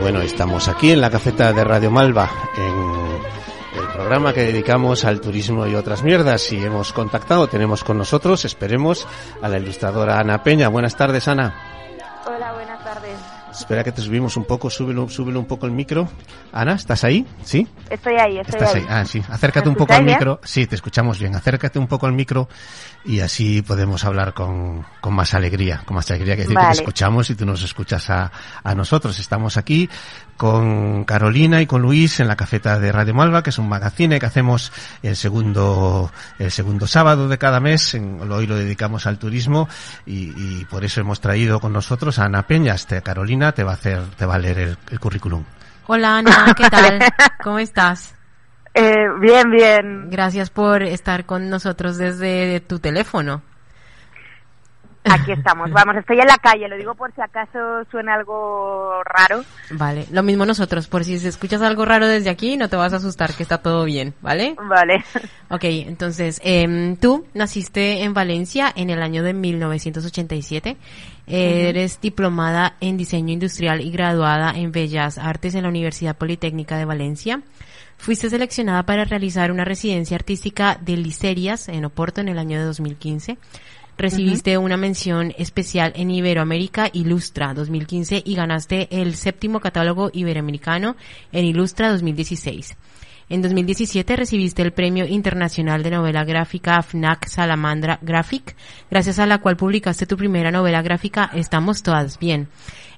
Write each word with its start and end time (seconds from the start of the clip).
Bueno, 0.00 0.20
estamos 0.20 0.68
aquí 0.68 0.92
en 0.92 1.00
la 1.00 1.10
cafeta 1.10 1.52
de 1.52 1.64
Radio 1.64 1.90
Malva, 1.90 2.30
en 2.56 3.80
el 3.82 3.88
programa 3.92 4.32
que 4.32 4.42
dedicamos 4.42 5.04
al 5.04 5.20
turismo 5.20 5.66
y 5.66 5.74
otras 5.74 6.02
mierdas. 6.02 6.52
Y 6.52 6.64
hemos 6.64 6.92
contactado, 6.92 7.48
tenemos 7.48 7.82
con 7.84 7.98
nosotros, 7.98 8.44
esperemos, 8.44 9.06
a 9.42 9.48
la 9.48 9.58
ilustradora 9.58 10.18
Ana 10.18 10.42
Peña. 10.42 10.68
Buenas 10.68 10.96
tardes, 10.96 11.26
Ana. 11.28 11.54
Hola. 12.26 12.57
Espera 13.58 13.82
que 13.84 13.92
te 13.92 14.00
subimos 14.02 14.36
un 14.36 14.44
poco, 14.44 14.70
súbelo, 14.70 15.08
súbelo 15.08 15.40
un 15.40 15.46
poco 15.46 15.66
el 15.66 15.72
micro. 15.72 16.08
Ana, 16.52 16.74
¿estás 16.74 17.04
ahí? 17.04 17.26
¿Sí? 17.42 17.66
Estoy 17.90 18.14
ahí, 18.14 18.38
estoy 18.38 18.54
¿Estás 18.60 18.74
ahí. 18.74 18.80
ahí? 18.82 18.86
Ah, 18.88 19.04
sí. 19.04 19.22
Acércate 19.28 19.66
¿Me 19.66 19.70
un 19.70 19.76
poco 19.76 19.92
al 19.94 20.04
micro. 20.04 20.40
Sí, 20.44 20.66
te 20.66 20.74
escuchamos 20.76 21.18
bien. 21.18 21.34
Acércate 21.34 21.78
un 21.78 21.86
poco 21.88 22.06
al 22.06 22.12
micro 22.12 22.48
y 23.04 23.20
así 23.20 23.62
podemos 23.62 24.04
hablar 24.04 24.32
con, 24.32 24.86
con 25.00 25.12
más 25.14 25.34
alegría. 25.34 25.82
Con 25.84 25.96
más 25.96 26.10
alegría 26.10 26.36
que 26.36 26.42
decir 26.42 26.56
que 26.56 26.62
Vale. 26.62 26.74
te 26.76 26.80
escuchamos 26.82 27.30
y 27.30 27.34
tú 27.34 27.44
nos 27.44 27.62
escuchas 27.62 28.08
a, 28.10 28.30
a 28.62 28.74
nosotros. 28.74 29.18
Estamos 29.18 29.56
aquí 29.56 29.88
con 30.38 31.04
Carolina 31.04 31.60
y 31.60 31.66
con 31.66 31.82
Luis 31.82 32.20
en 32.20 32.28
la 32.28 32.36
cafeta 32.36 32.78
de 32.78 32.90
Radio 32.92 33.12
Malva, 33.12 33.42
que 33.42 33.50
es 33.50 33.58
un 33.58 33.68
magazine 33.68 34.18
que 34.18 34.24
hacemos 34.24 34.72
el 35.02 35.16
segundo, 35.16 36.10
el 36.38 36.50
segundo 36.50 36.86
sábado 36.86 37.28
de 37.28 37.36
cada 37.36 37.60
mes. 37.60 37.92
En- 37.94 38.20
hoy 38.32 38.46
lo 38.46 38.56
dedicamos 38.56 39.06
al 39.06 39.18
turismo 39.18 39.68
y, 40.06 40.32
y 40.36 40.64
por 40.64 40.84
eso 40.84 41.00
hemos 41.02 41.20
traído 41.20 41.60
con 41.60 41.72
nosotros 41.74 42.18
a 42.18 42.24
Ana 42.24 42.46
Peña. 42.46 42.74
Este, 42.74 43.02
Carolina 43.02 43.52
te 43.52 43.64
va 43.64 43.72
a 43.72 43.74
hacer, 43.74 44.00
te 44.16 44.24
va 44.24 44.36
a 44.36 44.38
leer 44.38 44.58
el, 44.60 44.78
el 44.90 45.00
currículum. 45.00 45.44
Hola 45.88 46.18
Ana, 46.18 46.54
¿qué 46.56 46.70
tal? 46.70 47.00
¿Cómo 47.42 47.58
estás? 47.58 48.14
Eh, 48.74 48.94
bien, 49.20 49.50
bien. 49.50 50.08
Gracias 50.08 50.50
por 50.50 50.82
estar 50.84 51.26
con 51.26 51.50
nosotros 51.50 51.96
desde 51.98 52.60
tu 52.60 52.78
teléfono. 52.78 53.42
Aquí 55.10 55.32
estamos. 55.32 55.70
Vamos, 55.70 55.96
estoy 55.96 56.20
en 56.20 56.26
la 56.26 56.38
calle. 56.38 56.68
Lo 56.68 56.76
digo 56.76 56.94
por 56.94 57.14
si 57.14 57.20
acaso 57.20 57.84
suena 57.90 58.14
algo 58.14 59.02
raro. 59.04 59.44
Vale, 59.70 60.06
lo 60.10 60.22
mismo 60.22 60.44
nosotros, 60.46 60.88
por 60.88 61.04
si 61.04 61.14
escuchas 61.14 61.62
algo 61.62 61.84
raro 61.84 62.06
desde 62.06 62.30
aquí, 62.30 62.56
no 62.56 62.68
te 62.68 62.76
vas 62.76 62.92
a 62.92 62.96
asustar, 62.96 63.34
que 63.34 63.42
está 63.42 63.58
todo 63.58 63.84
bien, 63.84 64.14
¿vale? 64.20 64.56
Vale. 64.68 65.04
Ok, 65.50 65.64
entonces, 65.64 66.40
em, 66.44 66.96
tú 66.96 67.26
naciste 67.32 68.02
en 68.02 68.12
Valencia 68.12 68.70
en 68.74 68.90
el 68.90 69.02
año 69.02 69.22
de 69.22 69.32
1987. 69.32 70.76
Eres 71.26 72.00
diplomada 72.00 72.76
en 72.80 72.96
diseño 72.96 73.32
industrial 73.32 73.80
y 73.82 73.90
graduada 73.90 74.52
en 74.54 74.72
Bellas 74.72 75.18
Artes 75.18 75.54
en 75.54 75.62
la 75.62 75.68
Universidad 75.68 76.16
Politécnica 76.16 76.78
de 76.78 76.86
Valencia. 76.86 77.42
Fuiste 77.98 78.30
seleccionada 78.30 78.84
para 78.84 79.04
realizar 79.04 79.50
una 79.50 79.64
residencia 79.64 80.16
artística 80.16 80.78
de 80.80 80.96
Licerias 80.96 81.68
en 81.68 81.84
Oporto 81.84 82.20
en 82.20 82.28
el 82.28 82.38
año 82.38 82.58
de 82.58 82.64
2015. 82.64 83.38
Recibiste 83.98 84.56
una 84.58 84.76
mención 84.76 85.34
especial 85.38 85.92
en 85.96 86.12
Iberoamérica 86.12 86.88
Ilustra 86.92 87.52
2015 87.52 88.22
y 88.24 88.36
ganaste 88.36 88.86
el 88.92 89.16
séptimo 89.16 89.58
catálogo 89.58 90.10
iberoamericano 90.12 90.94
en 91.32 91.44
Ilustra 91.44 91.90
2016. 91.90 92.76
En 93.28 93.42
2017 93.42 94.14
recibiste 94.14 94.62
el 94.62 94.72
Premio 94.72 95.04
Internacional 95.04 95.82
de 95.82 95.90
Novela 95.90 96.22
Gráfica 96.22 96.80
FNAC 96.80 97.26
Salamandra 97.26 97.98
Graphic, 98.00 98.54
gracias 98.88 99.18
a 99.18 99.26
la 99.26 99.38
cual 99.38 99.56
publicaste 99.56 100.06
tu 100.06 100.16
primera 100.16 100.52
novela 100.52 100.80
gráfica 100.80 101.32
Estamos 101.34 101.82
Todas 101.82 102.20
Bien. 102.20 102.46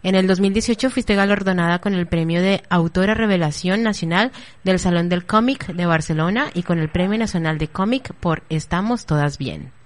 En 0.02 0.14
el 0.14 0.26
2018 0.26 0.90
fuiste 0.90 1.14
galardonada 1.14 1.80
con 1.80 1.94
el 1.94 2.08
Premio 2.08 2.42
de 2.42 2.62
Autora 2.68 3.14
Revelación 3.14 3.82
Nacional 3.82 4.32
del 4.64 4.78
Salón 4.78 5.08
del 5.08 5.24
Cómic 5.24 5.66
de 5.68 5.86
Barcelona 5.86 6.50
y 6.52 6.62
con 6.62 6.78
el 6.78 6.90
Premio 6.90 7.18
Nacional 7.18 7.56
de 7.56 7.68
Cómic 7.68 8.12
por 8.20 8.42
Estamos 8.50 9.06
Todas 9.06 9.38
Bien. 9.38 9.79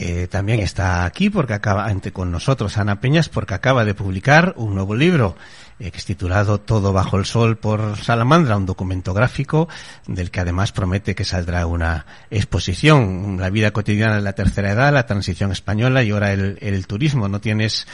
Eh, 0.00 0.28
también 0.28 0.60
está 0.60 1.04
aquí 1.04 1.28
porque 1.28 1.54
acaba 1.54 1.86
ante 1.86 2.12
con 2.12 2.30
nosotros 2.30 2.78
Ana 2.78 3.00
Peñas 3.00 3.28
porque 3.28 3.54
acaba 3.54 3.84
de 3.84 3.94
publicar 3.94 4.54
un 4.56 4.76
nuevo 4.76 4.94
libro 4.94 5.34
eh, 5.80 5.90
que 5.90 5.98
es 5.98 6.04
titulado 6.04 6.60
Todo 6.60 6.92
bajo 6.92 7.18
el 7.18 7.24
sol 7.24 7.56
por 7.56 7.96
Salamandra, 7.96 8.56
un 8.56 8.64
documento 8.64 9.12
gráfico 9.12 9.68
del 10.06 10.30
que 10.30 10.38
además 10.38 10.70
promete 10.70 11.16
que 11.16 11.24
saldrá 11.24 11.66
una 11.66 12.06
exposición, 12.30 13.38
la 13.40 13.50
vida 13.50 13.72
cotidiana 13.72 14.14
de 14.14 14.22
la 14.22 14.34
tercera 14.34 14.70
edad, 14.70 14.92
la 14.92 15.04
transición 15.04 15.50
española 15.50 16.04
y 16.04 16.12
ahora 16.12 16.32
el, 16.32 16.58
el 16.60 16.86
turismo. 16.86 17.26
No 17.26 17.40
tienes 17.40 17.88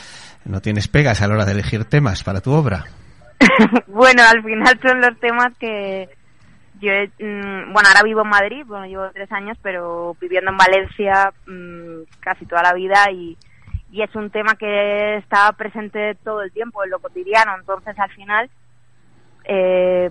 no 0.44 0.60
tienes 0.60 0.88
pegas 0.88 1.22
a 1.22 1.26
la 1.26 1.36
hora 1.36 1.46
de 1.46 1.52
elegir 1.52 1.86
temas 1.86 2.22
para 2.22 2.42
tu 2.42 2.52
obra. 2.52 2.84
bueno, 3.86 4.22
al 4.24 4.42
final 4.42 4.78
son 4.82 5.00
los 5.00 5.18
temas 5.20 5.54
que 5.58 6.10
yo, 6.80 6.90
he- 6.92 7.08
mm, 7.18 7.72
bueno, 7.72 7.88
ahora 7.88 8.02
vivo 8.04 8.22
en 8.22 8.28
Madrid, 8.28 8.64
bueno, 8.66 8.86
llevo 8.86 9.10
tres 9.12 9.30
años, 9.32 9.56
pero 9.62 10.16
viviendo 10.20 10.50
en 10.50 10.56
Valencia 10.56 11.32
mm, 11.46 12.02
casi 12.20 12.46
toda 12.46 12.62
la 12.62 12.72
vida 12.74 13.10
y, 13.10 13.36
y 13.90 14.02
es 14.02 14.14
un 14.16 14.30
tema 14.30 14.54
que 14.56 15.16
está 15.18 15.52
presente 15.52 16.14
todo 16.24 16.42
el 16.42 16.52
tiempo 16.52 16.82
en 16.84 16.90
lo 16.90 16.98
cotidiano, 16.98 17.54
entonces 17.58 17.98
al 17.98 18.10
final, 18.10 18.50
eh, 19.44 20.10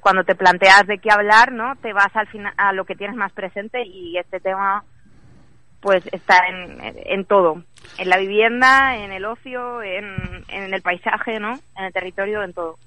cuando 0.00 0.24
te 0.24 0.34
planteas 0.34 0.86
de 0.86 0.98
qué 0.98 1.10
hablar, 1.10 1.52
¿no? 1.52 1.76
Te 1.76 1.92
vas 1.92 2.14
al 2.14 2.26
final 2.28 2.52
a 2.56 2.72
lo 2.72 2.84
que 2.84 2.96
tienes 2.96 3.16
más 3.16 3.32
presente 3.32 3.82
y 3.84 4.16
este 4.16 4.40
tema 4.40 4.82
pues 5.80 6.02
está 6.12 6.40
en, 6.48 6.78
en 7.06 7.24
todo, 7.24 7.62
en 7.98 8.08
la 8.08 8.18
vivienda, 8.18 8.96
en 8.96 9.12
el 9.12 9.24
ocio, 9.24 9.82
en, 9.82 10.04
en 10.48 10.74
el 10.74 10.82
paisaje, 10.82 11.40
¿no? 11.40 11.58
En 11.78 11.84
el 11.86 11.92
territorio, 11.92 12.42
en 12.42 12.52
todo. 12.52 12.78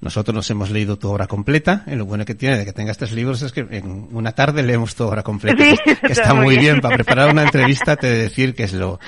Nosotros 0.00 0.34
nos 0.34 0.50
hemos 0.50 0.70
leído 0.70 0.98
tu 0.98 1.08
obra 1.10 1.26
completa. 1.26 1.84
Y 1.86 1.94
lo 1.94 2.06
bueno 2.06 2.24
que 2.24 2.34
tiene 2.34 2.58
de 2.58 2.64
que 2.64 2.72
tengas 2.72 2.98
tres 2.98 3.12
libros 3.12 3.42
es 3.42 3.52
que 3.52 3.60
en 3.70 4.08
una 4.12 4.32
tarde 4.32 4.62
leemos 4.62 4.94
tu 4.94 5.04
obra 5.04 5.22
completa. 5.22 5.62
Sí, 5.64 5.74
que, 5.84 5.96
que 5.96 6.12
está 6.12 6.34
muy 6.34 6.56
bien. 6.56 6.60
bien. 6.74 6.80
Para 6.80 6.96
preparar 6.96 7.30
una 7.30 7.42
entrevista 7.44 7.96
te 7.96 8.08
decir 8.08 8.54
que 8.54 8.64
es 8.64 8.72
lo 8.72 8.98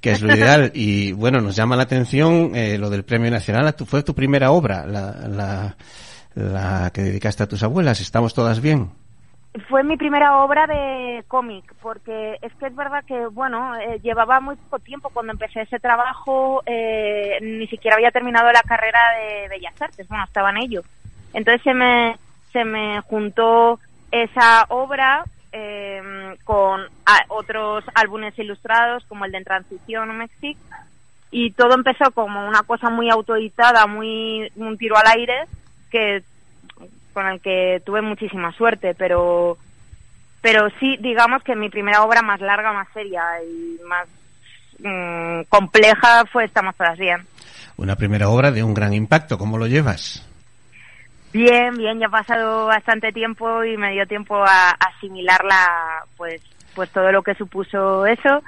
que 0.00 0.10
es 0.12 0.20
lo 0.20 0.34
ideal. 0.34 0.72
Y 0.74 1.12
bueno, 1.12 1.40
nos 1.40 1.54
llama 1.56 1.76
la 1.76 1.84
atención 1.84 2.52
eh, 2.56 2.76
lo 2.76 2.90
del 2.90 3.04
Premio 3.04 3.30
Nacional. 3.30 3.74
Tu- 3.76 3.86
Fue 3.86 4.02
tu 4.02 4.14
primera 4.14 4.50
obra, 4.50 4.84
la, 4.84 5.12
la, 5.28 5.76
la 6.34 6.90
que 6.92 7.02
dedicaste 7.02 7.44
a 7.44 7.46
tus 7.48 7.62
abuelas. 7.62 8.00
¿Estamos 8.00 8.34
todas 8.34 8.60
bien? 8.60 8.90
Fue 9.68 9.84
mi 9.84 9.98
primera 9.98 10.38
obra 10.38 10.66
de 10.66 11.24
cómic, 11.28 11.74
porque 11.82 12.38
es 12.40 12.54
que 12.54 12.66
es 12.66 12.74
verdad 12.74 13.04
que, 13.04 13.26
bueno, 13.26 13.76
eh, 13.76 14.00
llevaba 14.02 14.40
muy 14.40 14.56
poco 14.56 14.78
tiempo 14.78 15.10
cuando 15.10 15.32
empecé 15.32 15.60
ese 15.60 15.78
trabajo, 15.78 16.62
eh, 16.64 17.38
ni 17.42 17.66
siquiera 17.66 17.96
había 17.96 18.10
terminado 18.10 18.50
la 18.50 18.62
carrera 18.62 18.98
de 19.18 19.48
Bellas 19.48 19.80
Artes, 19.80 20.08
bueno, 20.08 20.24
estaba 20.24 20.50
en 20.50 20.56
ello. 20.56 20.82
Entonces 21.34 21.62
se 21.62 21.74
me, 21.74 22.16
se 22.50 22.64
me 22.64 23.02
juntó 23.02 23.78
esa 24.10 24.64
obra 24.70 25.24
eh, 25.52 26.34
con 26.44 26.86
otros 27.28 27.84
álbumes 27.94 28.38
ilustrados, 28.38 29.04
como 29.04 29.26
el 29.26 29.32
de 29.32 29.38
En 29.38 29.44
Transición 29.44 30.16
Mexic, 30.16 30.56
y 31.30 31.50
todo 31.50 31.74
empezó 31.74 32.10
como 32.12 32.48
una 32.48 32.62
cosa 32.62 32.88
muy 32.88 33.10
autoeditada, 33.10 33.86
muy 33.86 34.50
un 34.56 34.78
tiro 34.78 34.96
al 34.96 35.18
aire, 35.18 35.44
que 35.90 36.22
con 37.12 37.26
el 37.26 37.40
que 37.40 37.82
tuve 37.84 38.02
muchísima 38.02 38.52
suerte, 38.52 38.94
pero 38.94 39.58
pero 40.40 40.68
sí, 40.80 40.96
digamos 41.00 41.42
que 41.44 41.54
mi 41.54 41.70
primera 41.70 42.02
obra 42.02 42.20
más 42.20 42.40
larga, 42.40 42.72
más 42.72 42.88
seria 42.92 43.22
y 43.44 43.80
más 43.84 44.08
mm, 44.80 45.48
compleja 45.48 46.24
fue 46.32 46.44
Estamos 46.44 46.74
todas 46.76 46.98
bien. 46.98 47.24
Una 47.76 47.96
primera 47.96 48.28
obra 48.28 48.50
de 48.50 48.62
un 48.62 48.74
gran 48.74 48.92
impacto. 48.92 49.38
¿Cómo 49.38 49.56
lo 49.56 49.66
llevas? 49.66 50.28
Bien, 51.32 51.74
bien, 51.76 51.98
ya 51.98 52.06
ha 52.08 52.10
pasado 52.10 52.66
bastante 52.66 53.10
tiempo 53.12 53.64
y 53.64 53.76
me 53.76 53.92
dio 53.92 54.06
tiempo 54.06 54.36
a 54.44 54.70
asimilarla, 54.70 56.04
pues, 56.16 56.42
pues 56.74 56.90
todo 56.90 57.10
lo 57.10 57.22
que 57.22 57.34
supuso 57.34 58.04
eso. 58.04 58.42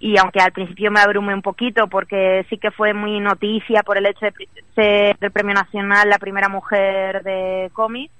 Y 0.00 0.18
aunque 0.18 0.40
al 0.40 0.52
principio 0.52 0.90
me 0.90 1.00
abrumé 1.00 1.32
un 1.34 1.40
poquito 1.42 1.86
porque 1.86 2.44
sí 2.50 2.58
que 2.58 2.70
fue 2.70 2.92
muy 2.92 3.20
noticia 3.20 3.82
por 3.82 3.96
el 3.96 4.06
hecho 4.06 4.26
de 4.26 4.32
ser 4.74 5.16
el 5.20 5.30
premio 5.30 5.54
nacional 5.54 6.08
la 6.08 6.18
primera 6.18 6.48
mujer 6.48 7.22
de 7.22 7.70
cómic, 7.72 8.10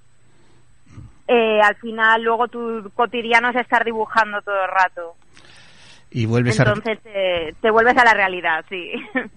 eh, 1.29 1.61
al 1.63 1.75
final 1.77 2.23
luego 2.23 2.49
tu 2.49 2.91
cotidiano 2.95 3.51
es 3.51 3.57
estar 3.57 3.85
dibujando 3.85 4.41
todo 4.43 4.63
el 4.63 4.71
rato. 4.71 5.15
Y 6.11 6.27
vuelves 6.27 6.59
a... 6.61 6.63
Entonces 6.63 6.99
eh, 7.07 7.55
te 7.61 7.71
vuelves 7.71 7.97
a 7.97 8.05
la 8.05 8.15
realidad, 8.15 8.65
sí. 8.69 8.93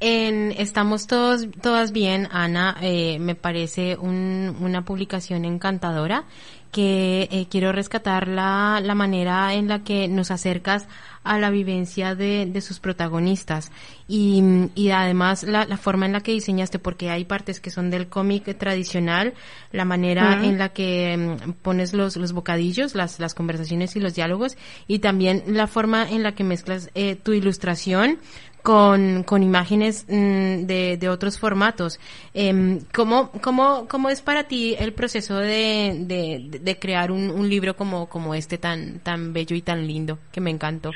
En 0.00 0.52
Estamos 0.58 1.06
todos, 1.06 1.46
todas 1.62 1.92
bien, 1.92 2.28
Ana, 2.32 2.76
eh, 2.82 3.18
me 3.20 3.34
parece 3.36 3.96
un- 3.96 4.56
una 4.60 4.82
publicación 4.82 5.44
encantadora 5.44 6.24
que 6.72 7.28
eh, 7.30 7.46
quiero 7.48 7.70
rescatar 7.72 8.26
la, 8.26 8.80
la 8.82 8.94
manera 8.96 9.54
en 9.54 9.68
la 9.68 9.84
que 9.84 10.08
nos 10.08 10.32
acercas 10.32 10.88
a 11.24 11.38
la 11.38 11.50
vivencia 11.50 12.14
de, 12.14 12.46
de 12.46 12.60
sus 12.60 12.78
protagonistas 12.78 13.72
y, 14.06 14.42
y 14.74 14.90
además 14.90 15.42
la, 15.42 15.64
la 15.64 15.76
forma 15.76 16.06
en 16.06 16.12
la 16.12 16.20
que 16.20 16.32
diseñaste, 16.32 16.78
porque 16.78 17.10
hay 17.10 17.24
partes 17.24 17.60
que 17.60 17.70
son 17.70 17.90
del 17.90 18.08
cómic 18.08 18.56
tradicional, 18.58 19.34
la 19.72 19.84
manera 19.84 20.44
en 20.44 20.58
la 20.58 20.68
que 20.68 21.16
mm, 21.16 21.52
pones 21.62 21.94
los, 21.94 22.16
los 22.16 22.32
bocadillos, 22.32 22.94
las, 22.94 23.18
las 23.18 23.34
conversaciones 23.34 23.96
y 23.96 24.00
los 24.00 24.14
diálogos 24.14 24.56
y 24.86 25.00
también 25.00 25.42
la 25.48 25.66
forma 25.66 26.08
en 26.08 26.22
la 26.22 26.34
que 26.34 26.44
mezclas 26.44 26.90
eh, 26.94 27.16
tu 27.16 27.32
ilustración 27.32 28.18
con, 28.64 29.24
con 29.24 29.42
imágenes 29.42 30.06
mm, 30.08 30.64
de, 30.64 30.96
de 30.98 31.08
otros 31.10 31.38
formatos. 31.38 32.00
Em, 32.32 32.80
¿cómo, 32.94 33.30
cómo, 33.42 33.86
¿Cómo 33.86 34.08
es 34.08 34.22
para 34.22 34.44
ti 34.44 34.74
el 34.78 34.94
proceso 34.94 35.36
de, 35.36 35.94
de, 36.00 36.58
de 36.60 36.78
crear 36.78 37.12
un, 37.12 37.30
un 37.30 37.48
libro 37.48 37.76
como, 37.76 38.08
como 38.08 38.34
este 38.34 38.56
tan, 38.56 39.00
tan 39.00 39.34
bello 39.34 39.54
y 39.54 39.60
tan 39.60 39.86
lindo 39.86 40.18
que 40.32 40.40
me 40.40 40.50
encantó? 40.50 40.92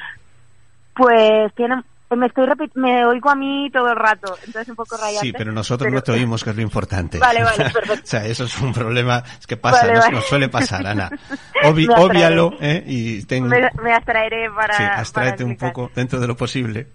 Pues 0.99 1.55
tiene, 1.55 1.81
me 2.11 2.27
estoy 2.27 2.49
me 2.75 3.07
oigo 3.07 3.31
a 3.31 3.37
mí 3.37 3.71
todo 3.73 3.91
el 3.91 3.97
rato, 3.97 4.35
entonces 4.39 4.69
un 4.69 4.75
poco 4.75 4.97
rayante. 4.97 5.27
Sí, 5.27 5.33
pero 5.33 5.53
nosotros 5.53 5.93
no 5.93 6.03
te 6.03 6.11
oímos, 6.11 6.43
que 6.43 6.51
es 6.51 6.57
lo 6.57 6.63
importante. 6.63 7.19
Vale, 7.19 7.45
vale, 7.45 7.57
perfecto. 7.73 7.93
o 8.05 8.07
sea, 8.07 8.27
eso 8.27 8.45
es 8.45 8.61
un 8.61 8.73
problema, 8.73 9.23
es 9.39 9.47
que 9.47 9.57
pasa, 9.57 10.11
nos, 10.11 10.27
suele 10.27 10.49
pasar, 10.49 10.85
Ana. 10.87 11.09
obvialo, 11.65 12.53
¿eh? 12.61 12.83
Y 12.85 13.25
ten... 13.27 13.47
me, 13.47 13.71
me, 13.81 13.93
abstraeré 13.93 14.51
para. 14.51 14.75
Sí, 14.75 14.83
abstraete 14.83 15.45
un 15.45 15.57
poco 15.57 15.91
dentro 15.95 16.19
de 16.19 16.27
lo 16.27 16.37
posible. 16.37 16.89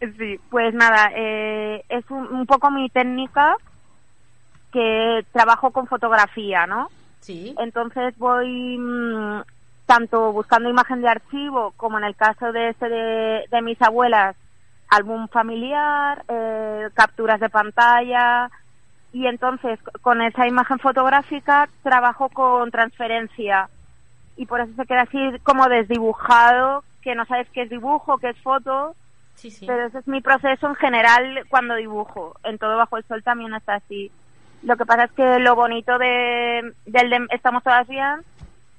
Sí, 0.00 0.38
pues 0.50 0.74
nada, 0.74 1.10
eh, 1.16 1.82
es 1.88 2.04
un, 2.10 2.26
un 2.26 2.44
poco 2.44 2.70
mi 2.70 2.90
técnica 2.90 3.56
que 4.70 5.24
trabajo 5.32 5.70
con 5.70 5.86
fotografía, 5.86 6.66
¿no? 6.66 6.90
Sí. 7.20 7.54
Entonces 7.58 8.14
voy 8.18 8.76
mmm, 8.78 9.40
tanto 9.86 10.32
buscando 10.32 10.68
imagen 10.68 11.00
de 11.00 11.08
archivo 11.08 11.72
como 11.76 11.98
en 11.98 12.04
el 12.04 12.16
caso 12.16 12.52
de 12.52 12.70
este 12.70 12.88
de, 12.88 13.44
de 13.50 13.62
mis 13.62 13.80
abuelas 13.80 14.36
álbum 14.88 15.28
familiar, 15.28 16.24
eh, 16.28 16.88
capturas 16.94 17.40
de 17.40 17.48
pantalla 17.48 18.50
y 19.12 19.26
entonces 19.26 19.78
con 20.02 20.20
esa 20.22 20.46
imagen 20.46 20.78
fotográfica 20.78 21.68
trabajo 21.82 22.28
con 22.28 22.70
transferencia 22.70 23.68
y 24.36 24.46
por 24.46 24.60
eso 24.60 24.72
se 24.76 24.86
queda 24.86 25.02
así 25.02 25.18
como 25.42 25.68
desdibujado, 25.68 26.84
que 27.00 27.14
no 27.14 27.24
sabes 27.24 27.48
qué 27.52 27.62
es 27.62 27.70
dibujo, 27.70 28.18
qué 28.18 28.30
es 28.30 28.38
foto, 28.42 28.94
sí, 29.34 29.50
sí. 29.50 29.66
pero 29.66 29.86
ese 29.86 29.98
es 29.98 30.08
mi 30.08 30.20
proceso 30.20 30.66
en 30.68 30.74
general 30.74 31.44
cuando 31.48 31.74
dibujo. 31.74 32.34
En 32.44 32.58
todo 32.58 32.76
bajo 32.76 32.98
el 32.98 33.04
sol 33.04 33.22
también 33.22 33.54
está 33.54 33.76
así. 33.76 34.10
Lo 34.62 34.76
que 34.76 34.84
pasa 34.84 35.04
es 35.04 35.12
que 35.12 35.38
lo 35.38 35.54
bonito 35.54 35.98
de, 35.98 36.74
del 36.84 37.10
de 37.10 37.26
Estamos 37.30 37.62
todas 37.62 37.88
bien 37.88 38.20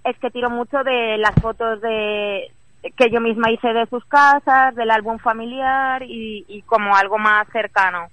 es 0.10 0.18
que 0.20 0.30
tiro 0.30 0.50
mucho 0.50 0.84
de 0.84 1.18
las 1.18 1.36
fotos 1.42 1.82
de, 1.82 2.52
que 2.96 3.12
yo 3.12 3.20
misma 3.20 3.52
hice 3.52 3.74
de 3.74 3.86
sus 3.88 4.04
casas, 4.06 4.76
del 4.76 4.92
álbum 4.92 5.18
familiar 5.20 6.04
y, 6.04 6.64
como 6.66 6.96
algo 6.96 7.18
más 7.18 7.48
cercano. 7.52 8.08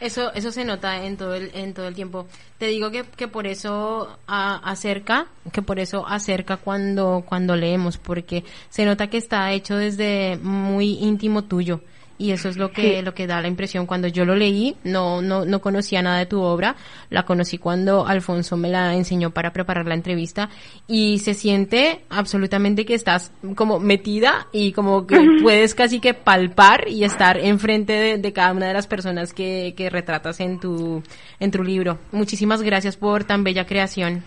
Eso, 0.00 0.32
eso 0.32 0.52
se 0.52 0.64
nota 0.64 1.04
en 1.04 1.16
todo 1.16 1.34
el, 1.34 1.50
en 1.54 1.74
todo 1.74 1.88
el 1.88 1.94
tiempo. 1.94 2.26
Te 2.58 2.66
digo 2.66 2.90
que, 2.90 3.04
que 3.04 3.26
por 3.26 3.48
eso 3.48 4.16
acerca, 4.26 5.26
que 5.52 5.60
por 5.60 5.80
eso 5.80 6.06
acerca 6.06 6.56
cuando, 6.56 7.24
cuando 7.26 7.56
leemos, 7.56 7.98
porque 7.98 8.44
se 8.68 8.84
nota 8.84 9.08
que 9.08 9.16
está 9.16 9.50
hecho 9.50 9.76
desde 9.76 10.38
muy 10.40 10.98
íntimo 11.00 11.42
tuyo 11.42 11.80
y 12.18 12.32
eso 12.32 12.48
es 12.48 12.56
lo 12.56 12.72
que 12.72 12.98
sí. 12.98 13.02
lo 13.02 13.14
que 13.14 13.26
da 13.26 13.40
la 13.40 13.48
impresión. 13.48 13.86
Cuando 13.86 14.08
yo 14.08 14.24
lo 14.24 14.34
leí 14.34 14.76
no 14.84 15.22
no 15.22 15.44
no 15.44 15.60
conocía 15.60 16.02
nada 16.02 16.18
de 16.18 16.26
tu 16.26 16.40
obra. 16.40 16.76
La 17.10 17.24
conocí 17.24 17.58
cuando 17.58 18.06
Alfonso 18.06 18.56
me 18.56 18.68
la 18.68 18.94
enseñó 18.94 19.30
para 19.30 19.52
preparar 19.52 19.86
la 19.86 19.94
entrevista. 19.94 20.50
Y 20.86 21.18
se 21.18 21.34
siente 21.34 22.02
absolutamente 22.10 22.84
que 22.84 22.94
estás 22.94 23.32
como 23.54 23.78
metida 23.78 24.48
y 24.52 24.72
como 24.72 25.06
que 25.06 25.18
puedes 25.42 25.74
casi 25.74 26.00
que 26.00 26.12
palpar 26.14 26.88
y 26.88 27.04
estar 27.04 27.38
enfrente 27.38 27.92
de, 27.92 28.18
de 28.18 28.32
cada 28.32 28.52
una 28.52 28.66
de 28.66 28.74
las 28.74 28.88
personas 28.88 29.32
que, 29.32 29.74
que 29.76 29.88
retratas 29.88 30.40
en 30.40 30.58
tu 30.58 31.02
en 31.38 31.50
tu 31.50 31.62
libro. 31.62 31.98
Muchísimas 32.10 32.62
gracias 32.62 32.96
por 32.96 33.24
tan 33.24 33.44
bella 33.44 33.64
creación 33.64 34.24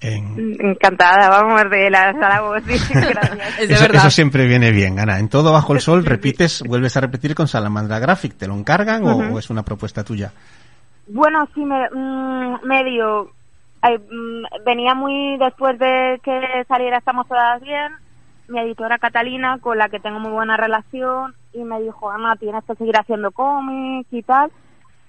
en... 0.00 0.56
Encantada, 0.60 1.28
vamos 1.28 1.70
de 1.70 1.90
la 1.90 2.12
sala 2.12 2.40
voz. 2.42 2.62
Sí, 2.66 2.94
gracias. 2.94 3.60
es 3.60 3.68
de 3.68 3.74
eso, 3.74 3.82
verdad. 3.84 4.00
eso 4.02 4.10
siempre 4.10 4.46
viene 4.46 4.70
bien, 4.70 4.98
Ana. 4.98 5.18
En 5.18 5.28
todo 5.28 5.52
bajo 5.52 5.72
el 5.72 5.80
sol 5.80 6.04
repites, 6.04 6.62
vuelves 6.66 6.96
a 6.96 7.00
repetir 7.00 7.34
con 7.34 7.48
Salamandra 7.48 7.98
Graphic. 7.98 8.36
¿Te 8.36 8.46
lo 8.46 8.54
encargan 8.54 9.04
uh 9.04 9.08
-huh. 9.08 9.30
o, 9.30 9.34
o, 9.34 9.38
es 9.38 9.50
una 9.50 9.62
propuesta 9.62 10.04
tuya? 10.04 10.32
Bueno, 11.08 11.48
sí, 11.54 11.64
me, 11.64 11.88
mmm, 11.90 12.66
medio. 12.66 13.30
Eh, 13.82 14.00
venía 14.64 14.94
muy 14.94 15.38
después 15.38 15.78
de 15.78 16.20
que 16.22 16.64
saliera 16.68 16.98
Estamos 16.98 17.28
Todas 17.28 17.60
Bien. 17.62 17.92
Mi 18.48 18.60
editora 18.60 18.98
Catalina, 18.98 19.58
con 19.60 19.76
la 19.76 19.88
que 19.88 19.98
tengo 19.98 20.20
muy 20.20 20.30
buena 20.30 20.56
relación, 20.56 21.34
y 21.52 21.64
me 21.64 21.80
dijo, 21.80 22.10
Ana, 22.10 22.36
tienes 22.36 22.62
que 22.64 22.76
seguir 22.76 22.96
haciendo 22.96 23.32
cómics 23.32 24.06
y 24.12 24.22
tal 24.22 24.52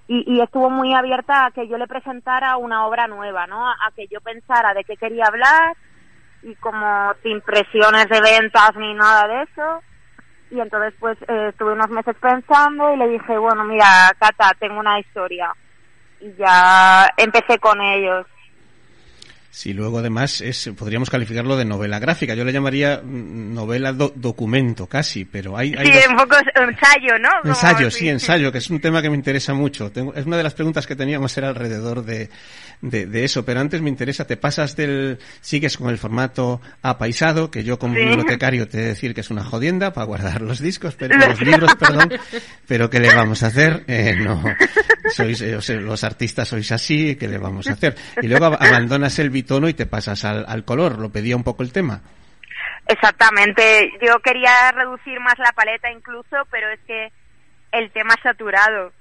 y, 0.08 0.24
y, 0.26 0.40
estuvo 0.40 0.70
muy 0.70 0.94
abierta 0.94 1.46
a 1.46 1.50
que 1.50 1.68
yo 1.68 1.76
le 1.76 1.86
presentara 1.86 2.56
una 2.56 2.86
obra 2.86 3.06
nueva, 3.06 3.46
¿no? 3.46 3.68
A 3.68 3.90
que 3.94 4.06
yo 4.08 4.20
pensara 4.22 4.72
de 4.72 4.82
qué 4.82 4.96
quería 4.96 5.26
hablar 5.26 5.76
y 6.42 6.54
como 6.56 7.12
sin 7.22 7.40
presiones 7.42 8.08
de 8.08 8.20
ventas 8.20 8.74
ni 8.76 8.94
nada 8.94 9.28
de 9.28 9.42
eso. 9.42 9.82
Y 10.50 10.60
entonces 10.60 10.94
pues 10.98 11.18
eh, 11.28 11.48
estuve 11.50 11.72
unos 11.72 11.90
meses 11.90 12.16
pensando 12.20 12.92
y 12.94 12.96
le 12.96 13.08
dije, 13.08 13.36
bueno, 13.36 13.64
mira, 13.64 14.10
Cata, 14.18 14.52
tengo 14.58 14.80
una 14.80 14.98
historia. 14.98 15.52
Y 16.20 16.34
ya 16.36 17.06
empecé 17.16 17.58
con 17.58 17.80
ellos. 17.80 18.26
Sí, 19.50 19.72
luego 19.72 19.98
además 19.98 20.40
es, 20.42 20.70
podríamos 20.76 21.08
calificarlo 21.08 21.56
de 21.56 21.64
novela 21.64 21.98
gráfica. 21.98 22.34
Yo 22.34 22.44
le 22.44 22.52
llamaría 22.52 23.00
novela 23.02 23.92
do 23.92 24.12
documento 24.14 24.86
casi, 24.86 25.24
pero 25.24 25.56
hay... 25.56 25.74
hay 25.76 25.86
sí, 25.86 25.92
dos... 25.92 26.06
un 26.10 26.16
poco 26.16 26.36
ensayo, 26.54 27.18
¿no? 27.18 27.28
Como 27.40 27.54
ensayo, 27.54 27.90
sí, 27.90 28.08
ensayo, 28.08 28.52
que 28.52 28.58
es 28.58 28.68
un 28.68 28.80
tema 28.80 29.00
que 29.00 29.08
me 29.08 29.16
interesa 29.16 29.54
mucho. 29.54 29.90
Tengo, 29.90 30.14
es 30.14 30.26
una 30.26 30.36
de 30.36 30.42
las 30.42 30.54
preguntas 30.54 30.86
que 30.86 30.94
teníamos 30.94 31.36
era 31.38 31.48
alrededor 31.48 32.04
de, 32.04 32.28
de, 32.82 33.06
de, 33.06 33.24
eso, 33.24 33.44
pero 33.44 33.60
antes 33.60 33.80
me 33.80 33.88
interesa, 33.88 34.26
te 34.26 34.36
pasas 34.36 34.76
del... 34.76 35.18
sigues 35.40 35.78
con 35.78 35.88
el 35.88 35.98
formato 35.98 36.60
apaisado, 36.82 37.50
que 37.50 37.64
yo 37.64 37.78
como 37.78 37.94
sí. 37.94 38.00
bibliotecario 38.00 38.68
te 38.68 38.78
he 38.78 38.82
de 38.82 38.88
decir 38.88 39.14
que 39.14 39.22
es 39.22 39.30
una 39.30 39.44
jodienda 39.44 39.94
para 39.94 40.06
guardar 40.06 40.42
los 40.42 40.60
discos, 40.60 40.94
pero 40.94 41.16
los 41.16 41.40
libros, 41.40 41.74
perdón, 41.80 42.12
pero 42.66 42.90
¿qué 42.90 43.00
le 43.00 43.14
vamos 43.14 43.42
a 43.42 43.46
hacer? 43.46 43.82
Eh, 43.88 44.14
no, 44.20 44.44
sois, 45.10 45.40
eh, 45.40 45.80
los 45.80 46.04
artistas 46.04 46.48
sois 46.48 46.70
así, 46.70 47.16
¿qué 47.16 47.28
le 47.28 47.38
vamos 47.38 47.66
a 47.68 47.72
hacer? 47.72 47.96
Y 48.22 48.28
luego 48.28 48.46
abandonas 48.46 49.18
el 49.18 49.30
bitono 49.38 49.68
y 49.68 49.74
te 49.74 49.86
pasas 49.86 50.24
al, 50.24 50.44
al, 50.48 50.64
color. 50.64 50.98
Lo 50.98 51.10
pedía 51.10 51.36
un 51.36 51.44
poco 51.44 51.62
el 51.62 51.72
tema. 51.72 52.00
Exactamente. 52.86 53.92
Yo 54.04 54.18
quería 54.20 54.72
reducir 54.72 55.20
más 55.20 55.38
la 55.38 55.52
paleta 55.52 55.90
incluso, 55.90 56.36
pero 56.50 56.68
es 56.70 56.80
que 56.86 57.12
el 57.72 57.90
tema 57.92 58.14
es 58.14 58.22
saturado. 58.22 58.92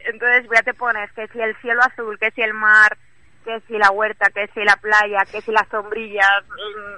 Entonces 0.00 0.48
ya 0.52 0.62
te 0.62 0.74
pones 0.74 1.10
que 1.12 1.26
si 1.28 1.40
el 1.40 1.56
cielo 1.60 1.80
azul, 1.82 2.18
que 2.18 2.30
si 2.32 2.42
el 2.42 2.54
mar, 2.54 2.96
que 3.44 3.60
si 3.68 3.78
la 3.78 3.90
huerta, 3.90 4.30
que 4.30 4.48
si 4.54 4.64
la 4.64 4.76
playa, 4.76 5.24
que 5.30 5.40
si 5.40 5.52
las 5.52 5.68
sombrillas, 5.68 6.44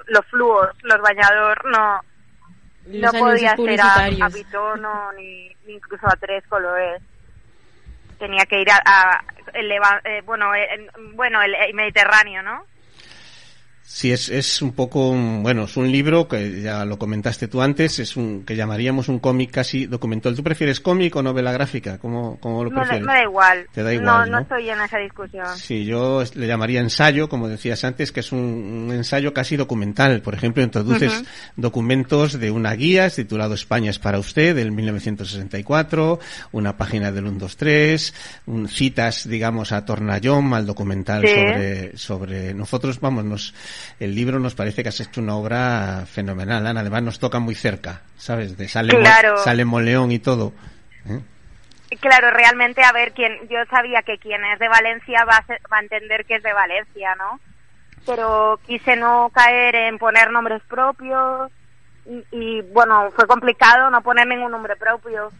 los 0.07 0.25
flúos, 0.27 0.69
los 0.83 1.01
bañadores, 1.01 1.63
no, 1.65 2.01
los 2.87 3.13
no 3.13 3.19
podía 3.19 3.55
ser 3.55 3.81
a, 3.81 4.05
a 4.05 4.29
bitono 4.29 5.11
ni, 5.17 5.49
ni 5.65 5.73
incluso 5.73 6.07
a 6.07 6.15
tres 6.15 6.43
colores 6.47 7.01
tenía 8.19 8.45
que 8.45 8.61
ir 8.61 8.69
a, 8.69 8.81
a 8.85 9.23
el, 9.53 9.71
eh, 9.71 10.21
bueno, 10.25 10.53
eh, 10.53 10.87
bueno, 11.15 11.41
el, 11.41 11.55
el, 11.55 11.73
Mediterráneo, 11.73 12.43
¿no? 12.43 12.65
Sí, 13.91 14.11
es, 14.11 14.29
es 14.29 14.61
un 14.61 14.73
poco, 14.73 15.13
bueno, 15.13 15.63
es 15.63 15.75
un 15.75 15.91
libro 15.91 16.27
que 16.27 16.61
ya 16.61 16.85
lo 16.85 16.99
comentaste 16.99 17.47
tú 17.47 17.59
antes, 17.59 17.97
es 17.97 18.15
un 18.15 18.45
que 18.45 18.55
llamaríamos 18.55 19.09
un 19.09 19.17
cómic 19.17 19.49
casi 19.49 19.87
documental. 19.87 20.35
¿Tú 20.35 20.43
prefieres 20.43 20.79
cómic 20.79 21.15
o 21.15 21.23
novela 21.23 21.51
gráfica? 21.51 21.97
¿Cómo, 21.97 22.39
cómo 22.39 22.63
lo 22.63 22.69
prefieres? 22.69 23.01
Me, 23.01 23.07
me 23.07 23.13
da 23.13 23.23
igual. 23.23 23.67
Te 23.73 23.81
da 23.81 23.91
igual. 23.91 24.05
No, 24.05 24.25
no, 24.27 24.31
no 24.33 24.39
estoy 24.41 24.69
en 24.69 24.79
esa 24.79 24.99
discusión. 24.99 25.47
Sí, 25.57 25.85
yo 25.85 26.23
le 26.35 26.45
llamaría 26.45 26.81
ensayo, 26.81 27.29
como 27.29 27.47
decías 27.47 27.83
antes, 27.83 28.11
que 28.11 28.19
es 28.19 28.31
un, 28.31 28.39
un 28.39 28.91
ensayo 28.91 29.33
casi 29.33 29.57
documental. 29.57 30.21
Por 30.21 30.35
ejemplo, 30.35 30.61
introduces 30.61 31.11
uh 31.11 31.23
-huh. 31.23 31.27
documentos 31.55 32.39
de 32.39 32.51
una 32.51 32.75
guía 32.75 33.09
titulado 33.09 33.55
España 33.55 33.89
es 33.89 33.97
para 33.97 34.19
usted, 34.19 34.55
del 34.55 34.71
1964, 34.71 36.19
una 36.51 36.77
página 36.77 37.11
del 37.11 37.23
123, 37.23 38.13
un, 38.45 38.67
citas, 38.67 39.27
digamos, 39.27 39.71
a 39.71 39.83
Tornallón, 39.83 40.53
al 40.53 40.67
documental 40.67 41.23
sí. 41.23 41.33
sobre, 41.33 41.97
sobre 41.97 42.53
nosotros, 42.53 42.99
vamos, 42.99 43.25
nos 43.25 43.53
el 43.99 44.15
libro 44.15 44.39
nos 44.39 44.55
parece 44.55 44.83
que 44.83 44.89
has 44.89 44.99
hecho 44.99 45.21
una 45.21 45.35
obra 45.35 46.05
fenomenal, 46.05 46.65
Ana. 46.65 46.81
Además 46.81 47.03
nos 47.03 47.19
toca 47.19 47.39
muy 47.39 47.55
cerca, 47.55 48.01
¿sabes? 48.17 48.57
De 48.57 48.67
Sale, 48.67 48.97
claro. 48.97 49.37
Sale 49.37 49.65
Moleón 49.65 50.11
y 50.11 50.19
todo. 50.19 50.53
¿eh? 51.07 51.19
Claro, 51.99 52.31
realmente, 52.31 52.83
a 52.83 52.91
ver, 52.91 53.13
quien, 53.13 53.47
yo 53.49 53.57
sabía 53.69 54.01
que 54.03 54.17
quien 54.17 54.43
es 54.45 54.59
de 54.59 54.67
Valencia 54.67 55.25
va 55.25 55.37
a, 55.37 55.45
ser, 55.45 55.59
va 55.71 55.77
a 55.77 55.81
entender 55.81 56.25
que 56.25 56.35
es 56.35 56.43
de 56.43 56.53
Valencia, 56.53 57.15
¿no? 57.15 57.39
Pero 58.05 58.59
quise 58.65 58.95
no 58.95 59.29
caer 59.33 59.75
en 59.75 59.97
poner 59.97 60.31
nombres 60.31 60.61
propios 60.67 61.51
y, 62.05 62.23
y 62.31 62.61
bueno, 62.61 63.11
fue 63.15 63.27
complicado 63.27 63.89
no 63.89 64.01
poner 64.01 64.27
ningún 64.27 64.51
nombre 64.51 64.75
propio 64.75 65.31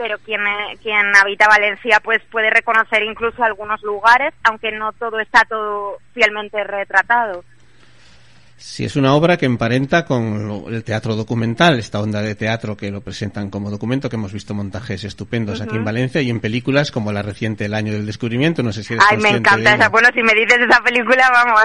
pero 0.00 0.18
quien, 0.20 0.40
quien 0.82 1.14
habita 1.14 1.46
Valencia 1.46 2.00
pues 2.02 2.22
puede 2.30 2.48
reconocer 2.48 3.02
incluso 3.02 3.44
algunos 3.44 3.82
lugares, 3.82 4.32
aunque 4.44 4.72
no 4.72 4.94
todo 4.94 5.20
está 5.20 5.44
todo 5.44 5.98
fielmente 6.14 6.64
retratado. 6.64 7.44
Sí, 8.60 8.84
es 8.84 8.94
una 8.94 9.14
obra 9.14 9.38
que 9.38 9.46
emparenta 9.46 10.04
con 10.04 10.46
lo, 10.46 10.68
el 10.68 10.84
teatro 10.84 11.16
documental, 11.16 11.78
esta 11.78 11.98
onda 11.98 12.20
de 12.20 12.34
teatro 12.34 12.76
que 12.76 12.90
lo 12.90 13.00
presentan 13.00 13.48
como 13.48 13.70
documento, 13.70 14.10
que 14.10 14.16
hemos 14.16 14.34
visto 14.34 14.52
montajes 14.52 15.02
estupendos 15.04 15.58
uh 15.58 15.62
-huh. 15.62 15.66
aquí 15.66 15.76
en 15.76 15.84
Valencia 15.84 16.20
y 16.20 16.28
en 16.28 16.40
películas 16.40 16.90
como 16.90 17.10
la 17.10 17.22
reciente 17.22 17.64
El 17.64 17.72
Año 17.72 17.94
del 17.94 18.04
Descubrimiento, 18.04 18.62
no 18.62 18.70
sé 18.72 18.84
si 18.84 18.92
eres 18.92 19.06
Ay, 19.10 19.16
me 19.16 19.30
encanta 19.30 19.74
esa, 19.74 19.88
bueno, 19.88 20.10
si 20.14 20.22
me 20.22 20.34
dices 20.34 20.58
esa 20.60 20.82
película, 20.82 21.30
vamos. 21.32 21.62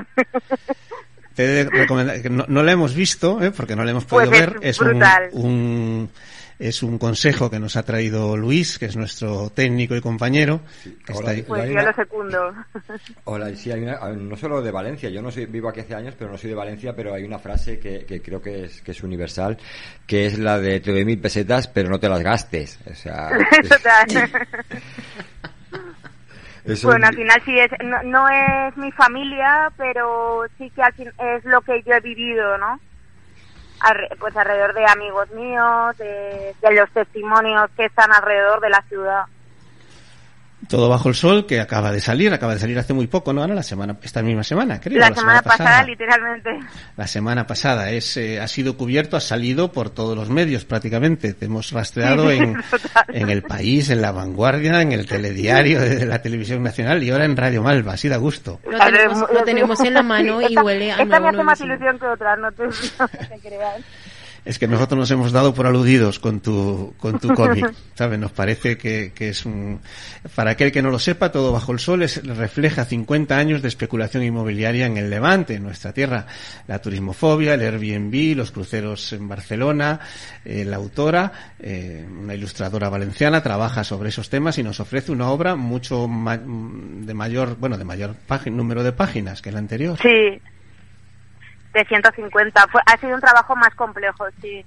Te 1.36 1.44
he 1.44 1.48
de 1.48 1.64
recomendar, 1.66 2.22
que 2.22 2.30
no, 2.30 2.46
no 2.48 2.64
la 2.64 2.72
hemos 2.72 2.96
visto, 2.96 3.44
¿eh? 3.44 3.52
porque 3.52 3.76
no 3.76 3.84
la 3.84 3.92
hemos 3.92 4.06
podido 4.06 4.32
pues 4.32 4.40
ver, 4.40 4.56
es, 4.62 4.78
es 4.78 4.82
un, 4.82 5.04
un 5.34 6.10
es 6.60 6.84
un 6.84 6.98
consejo 6.98 7.50
que 7.50 7.60
nos 7.60 7.76
ha 7.76 7.84
traído 7.84 8.38
Luis, 8.38 8.80
que 8.80 8.86
es 8.86 8.96
nuestro 8.96 9.50
técnico 9.50 9.96
y 9.96 10.02
compañero. 10.02 10.62
Que 11.06 11.14
está 11.14 11.32
ahí. 11.32 11.42
Pues 11.42 11.70
yo 11.70 11.82
lo 11.82 11.94
secundo. 11.94 12.54
Hola, 13.26 13.54
sí, 13.56 13.72
hay 13.72 13.84
una, 13.84 14.00
no 14.14 14.36
solo 14.38 14.62
de 14.62 14.72
Valencia, 14.72 15.10
yo 15.10 15.22
no 15.22 15.32
soy 15.32 15.46
vivo 15.46 15.70
aquí 15.70 15.82
hace 15.82 15.96
años, 15.96 16.16
pero 16.18 16.32
no 16.32 16.38
soy 16.38 16.50
de 16.52 16.56
Valencia, 16.56 16.96
pero 16.96 17.14
hay 17.14 17.24
una 17.24 17.40
frase 17.40 17.80
que, 17.80 18.06
que 18.06 18.22
creo 18.22 18.42
que 18.42 18.66
es, 18.66 18.82
que 18.82 18.92
es 18.92 19.04
universal, 19.04 19.58
que 20.08 20.26
es 20.26 20.40
la 20.40 20.60
de 20.60 20.80
te 20.80 20.92
doy 20.92 21.06
mil 21.06 21.20
pesetas, 21.20 21.68
pero 21.68 21.90
no 21.90 22.00
te 22.00 22.10
las 22.10 22.22
gastes. 22.22 22.80
O 22.90 22.94
sea, 22.94 23.30
bueno, 26.84 27.08
al 27.08 27.16
final 27.16 27.42
sí 27.46 27.60
es, 27.60 27.72
no, 28.06 28.30
es 28.30 28.78
mi 28.78 28.92
familia, 28.92 29.72
pero 29.78 30.46
sí 30.58 30.70
que 30.72 30.82
al 30.82 30.94
fin 30.94 31.12
es 31.20 31.46
lo 31.46 31.62
que 31.62 31.84
yo 31.84 31.94
he 31.94 32.00
vivido, 32.00 32.58
¿no? 32.58 32.80
Pues 34.20 34.36
alrededor 34.36 34.74
de 34.74 34.86
amigos 34.86 35.30
míos, 35.32 35.98
de 35.98 36.72
los 36.72 36.90
testimonios 36.92 37.70
que 37.76 37.86
están 37.86 38.12
alrededor 38.12 38.60
de 38.62 38.70
la 38.70 38.82
ciudad. 38.84 39.26
Todo 40.70 40.90
bajo 40.90 41.10
el 41.10 41.16
sol 41.16 41.46
que 41.46 41.62
acaba 41.62 41.92
de 41.92 42.02
salir, 42.02 42.34
acaba 42.34 42.54
de 42.54 42.60
salir 42.60 42.78
hace 42.78 42.94
muy 42.94 43.08
poco, 43.08 43.34
¿no? 43.34 43.46
la 43.46 43.64
semana, 43.64 43.98
esta 44.02 44.22
misma 44.22 44.44
semana, 44.44 44.80
creo. 44.80 45.00
La, 45.00 45.14
semana, 45.14 45.42
pasada, 45.42 45.84
literalmente. 45.84 46.60
La 46.98 47.08
semana 47.08 47.48
pasada 47.48 47.92
es, 47.92 48.18
eh, 48.18 48.40
ha 48.40 48.48
sido 48.48 48.76
cubierto, 48.76 49.18
ha 49.18 49.22
salido 49.22 49.72
por 49.72 49.90
todos 49.90 50.18
los 50.18 50.30
medios 50.30 50.66
prácticamente. 50.66 51.34
Te 51.34 51.46
hemos 51.46 51.72
rastreado 51.72 52.32
en, 52.32 52.58
en 53.10 53.30
el 53.30 53.44
país, 53.44 53.90
en 53.90 54.02
la 54.02 54.12
vanguardia, 54.12 54.82
en 54.82 54.92
el 54.92 55.06
telediario 55.06 55.80
de 55.80 56.06
la 56.06 56.22
televisión 56.22 56.64
nacional 56.64 57.04
y 57.04 57.12
ahora 57.12 57.26
en 57.26 57.38
Radio 57.38 57.62
Malva, 57.62 57.94
así 57.94 58.10
da 58.10 58.18
gusto. 58.18 58.60
Lo 58.66 59.44
tenemos, 59.44 59.80
en 59.80 59.94
la 59.94 60.04
mano 60.04 60.42
y 60.42 60.58
huele 60.58 60.92
a 60.92 60.98
Esta 60.98 61.20
me 61.20 61.30
hace 61.30 61.44
más 61.44 61.62
ilusión 61.62 62.00
que 62.00 62.06
otra, 62.08 62.36
no 62.36 62.52
te, 62.52 62.64
no 62.66 63.08
te 63.08 63.40
creas 63.44 63.82
es 64.46 64.60
que 64.60 64.68
nosotros 64.68 65.00
nos 65.00 65.12
hemos 65.12 65.32
dado 65.32 65.54
por 65.54 65.66
aludidos 65.66 66.20
con 66.20 66.40
tu, 66.40 66.94
con 67.00 67.20
tu 67.20 67.34
cómic, 67.34 67.74
¿sabes? 67.96 68.20
Nos 68.20 68.32
parece 68.32 68.78
que, 68.78 69.12
que, 69.14 69.30
es 69.30 69.46
un... 69.46 69.80
Para 70.36 70.52
aquel 70.52 70.72
que 70.72 70.84
no 70.84 70.92
lo 70.92 71.00
sepa, 71.00 71.32
Todo 71.32 71.52
Bajo 71.52 71.72
el 71.72 71.80
Sol 71.80 72.04
es, 72.04 72.26
refleja 72.26 72.86
50 72.86 73.36
años 73.36 73.64
de 73.64 73.68
especulación 73.68 74.24
inmobiliaria 74.24 74.86
en 74.86 74.98
el 74.98 75.10
Levante, 75.10 75.56
en 75.56 75.64
nuestra 75.64 75.94
tierra. 75.94 76.28
La 76.68 76.80
turismofobia, 76.80 77.56
el 77.56 77.62
Airbnb, 77.62 78.38
los 78.38 78.52
cruceros 78.52 79.14
en 79.14 79.28
Barcelona. 79.28 80.00
Eh, 80.46 80.64
la 80.64 80.76
autora, 80.76 81.32
eh, 81.60 82.06
una 82.08 82.36
ilustradora 82.36 82.90
valenciana, 82.90 83.42
trabaja 83.42 83.84
sobre 83.84 84.10
esos 84.10 84.30
temas 84.30 84.60
y 84.60 84.64
nos 84.64 84.80
ofrece 84.80 85.12
una 85.12 85.30
obra 85.32 85.56
mucho 85.56 86.08
de 86.08 87.14
mayor, 87.14 87.58
bueno, 87.58 87.78
de 87.78 87.84
mayor 87.84 88.16
número 88.52 88.84
de 88.84 88.92
páginas 88.92 89.42
que 89.42 89.52
la 89.52 89.60
anterior. 89.60 89.98
Sí, 90.02 90.40
de 91.76 91.86
150. 91.86 92.68
Fue, 92.72 92.82
ha 92.86 92.98
sido 92.98 93.16
un 93.16 93.22
trabajo 93.22 93.56
más 93.56 93.76
complejo, 93.76 94.26
sí. 94.42 94.66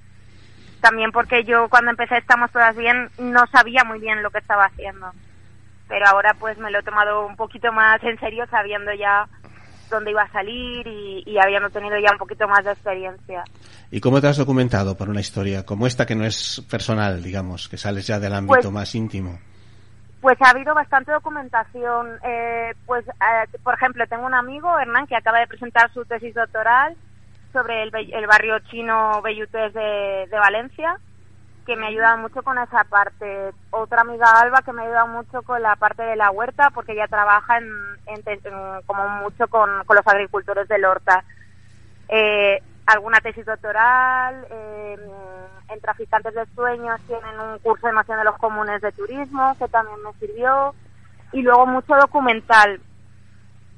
También 0.79 1.11
porque 1.11 1.43
yo 1.43 1.67
cuando 1.67 1.91
empecé 1.91 2.17
Estamos 2.17 2.51
Todas 2.51 2.77
Bien 2.77 3.09
no 3.17 3.45
sabía 3.51 3.83
muy 3.83 3.99
bien 3.99 4.23
lo 4.23 4.29
que 4.29 4.37
estaba 4.37 4.65
haciendo. 4.65 5.11
Pero 5.89 6.05
ahora 6.07 6.35
pues 6.39 6.57
me 6.59 6.71
lo 6.71 6.79
he 6.79 6.83
tomado 6.83 7.25
un 7.25 7.35
poquito 7.35 7.73
más 7.73 8.01
en 8.03 8.17
serio 8.19 8.45
sabiendo 8.49 8.93
ya 8.93 9.27
dónde 9.89 10.11
iba 10.11 10.21
a 10.21 10.31
salir 10.31 10.85
y, 10.87 11.37
habiendo 11.39 11.69
tenido 11.71 11.97
ya 11.97 12.11
un 12.11 12.19
poquito 12.19 12.47
más 12.47 12.63
de 12.63 12.71
experiencia. 12.71 13.43
¿Y 13.89 13.99
cómo 13.99 14.21
te 14.21 14.27
has 14.27 14.37
documentado 14.37 14.95
por 14.95 15.09
una 15.09 15.19
historia 15.19 15.65
como 15.65 15.87
esta 15.87 16.05
que 16.05 16.13
no 16.15 16.25
es 16.25 16.63
personal, 16.69 17.23
digamos, 17.23 17.67
que 17.67 17.77
sales 17.77 18.05
ya 18.05 18.19
del 18.19 18.35
ámbito 18.35 18.61
pues 18.61 18.71
más 18.71 18.93
íntimo? 18.93 19.39
Pues 20.21 20.41
ha 20.41 20.49
habido 20.49 20.73
bastante 20.73 21.11
documentación. 21.11 22.19
Eh, 22.23 22.73
pues, 22.85 23.07
eh, 23.07 23.57
por 23.63 23.73
ejemplo, 23.75 24.05
tengo 24.07 24.25
un 24.25 24.33
amigo, 24.33 24.77
Hernán, 24.77 25.07
que 25.07 25.15
acaba 25.15 25.39
de 25.39 25.47
presentar 25.47 25.91
su 25.93 26.03
tesis 26.05 26.35
doctoral 26.35 26.95
sobre 27.53 27.83
el, 27.83 28.27
barrio 28.27 28.59
chino 28.69 29.21
Bellutés 29.21 29.73
de, 29.73 30.27
Valencia, 30.31 30.99
que 31.65 31.75
me 31.75 31.85
ha 31.85 31.89
ayudado 31.89 32.17
mucho 32.17 32.43
con 32.43 32.57
esa 32.57 32.83
parte. 32.83 33.51
Otra 33.71 34.01
amiga, 34.01 34.27
Alba, 34.39 34.61
que 34.61 34.73
me 34.73 34.81
ha 34.81 34.85
ayudado 34.85 35.07
mucho 35.07 35.41
con 35.41 35.61
la 35.61 35.75
parte 35.77 36.03
de 36.03 36.15
la 36.15 36.31
huerta, 36.31 36.69
porque 36.71 36.91
ella 36.91 37.07
trabaja 37.07 37.57
en, 37.57 38.21
como 38.85 39.07
mucho 39.21 39.47
con, 39.47 39.77
los 39.77 40.07
agricultores 40.07 40.67
del 40.67 40.85
Horta. 40.85 41.23
Eh, 42.09 42.61
alguna 42.93 43.19
tesis 43.21 43.45
doctoral, 43.45 44.45
en 45.69 45.79
Traficantes 45.81 46.33
de 46.33 46.45
Sueños 46.55 46.99
tienen 47.07 47.39
un 47.39 47.59
curso 47.59 47.87
de 47.87 47.93
noción 47.93 48.17
de 48.17 48.25
los 48.25 48.37
comunes 48.37 48.81
de 48.81 48.91
turismo 48.91 49.55
que 49.57 49.67
también 49.67 49.97
me 50.03 50.13
sirvió 50.19 50.73
y 51.31 51.41
luego 51.41 51.65
mucho 51.67 51.95
documental 51.95 52.81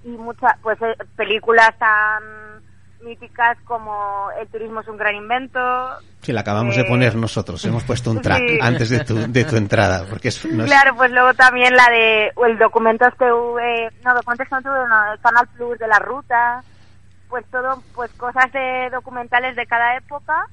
y 0.04 0.10
muchas 0.10 0.54
pues 0.62 0.82
eh, 0.82 0.96
películas 1.16 1.78
tan 1.78 2.24
míticas 3.02 3.58
como 3.66 4.30
El 4.40 4.48
turismo 4.48 4.82
es 4.82 4.88
un 4.88 4.98
gran 4.98 5.16
invento. 5.16 5.60
Sí, 6.22 6.32
la 6.32 6.42
acabamos 6.42 6.76
de 6.76 6.84
eh, 6.84 6.88
poner 6.88 7.16
nosotros, 7.16 7.64
hemos 7.66 7.84
puesto 7.84 8.12
un 8.12 8.22
track 8.22 8.44
antes 8.62 8.90
de 8.90 9.04
tu, 9.04 9.16
de 9.32 9.44
tu 9.44 9.56
entrada. 9.56 10.06
porque 10.08 10.28
es, 10.28 10.40
Claro, 10.40 10.96
pues 10.96 11.12
luego 11.12 11.34
también 11.34 11.76
la 11.76 11.90
de 11.90 12.32
el 12.46 12.58
documento 12.60 13.06
TV, 13.18 13.90
no, 14.06 14.14
documentos 14.14 14.48
TV, 14.48 14.88
no, 14.88 15.14
el 15.14 15.20
Canal 15.20 15.48
Plus 15.56 15.80
de 15.80 15.88
la 15.88 15.98
ruta, 15.98 16.64
pues 17.32 17.44
todo, 17.50 17.82
pues 17.96 18.12
cosas 18.12 18.52
de 18.52 18.92
documentales 18.92 19.56
de 19.56 19.66
cada 19.66 19.98
época 19.98 20.46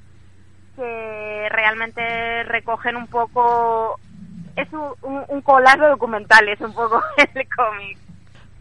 que 0.76 1.48
realmente 1.50 2.44
recogen 2.44 2.96
un 2.96 3.08
poco 3.08 4.00
es 4.56 4.72
un, 4.72 4.94
un, 5.02 5.24
un 5.28 5.42
de 5.80 5.86
documentales 5.88 6.58
un 6.62 6.72
poco 6.72 7.02
el 7.34 7.46
cómic 7.54 7.98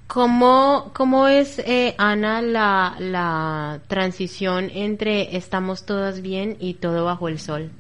¿Cómo, 0.07 0.91
cómo 0.95 1.27
es, 1.27 1.59
eh, 1.59 1.93
Ana, 1.97 2.41
la, 2.41 2.95
la 2.97 3.81
transición 3.88 4.71
entre 4.74 5.36
estamos 5.36 5.86
todas 5.86 6.21
bien 6.21 6.55
y 6.62 6.75
todo 6.75 7.03
bajo 7.03 7.27
el 7.27 7.39
sol? 7.39 7.71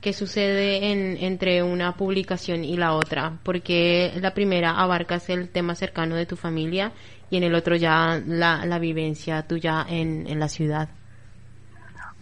¿Qué 0.00 0.12
sucede 0.12 0.90
en, 0.90 1.16
entre 1.22 1.62
una 1.62 1.94
publicación 1.96 2.64
y 2.64 2.76
la 2.76 2.94
otra? 2.94 3.38
Porque 3.44 4.12
la 4.20 4.34
primera 4.34 4.72
abarcas 4.72 5.30
el 5.30 5.48
tema 5.48 5.76
cercano 5.76 6.16
de 6.16 6.26
tu 6.26 6.34
familia 6.34 6.90
y 7.32 7.38
en 7.38 7.44
el 7.44 7.54
otro 7.54 7.76
ya 7.76 8.20
la, 8.26 8.66
la 8.66 8.78
vivencia 8.78 9.48
tuya 9.48 9.86
en, 9.88 10.26
en 10.28 10.38
la 10.38 10.48
ciudad 10.48 10.90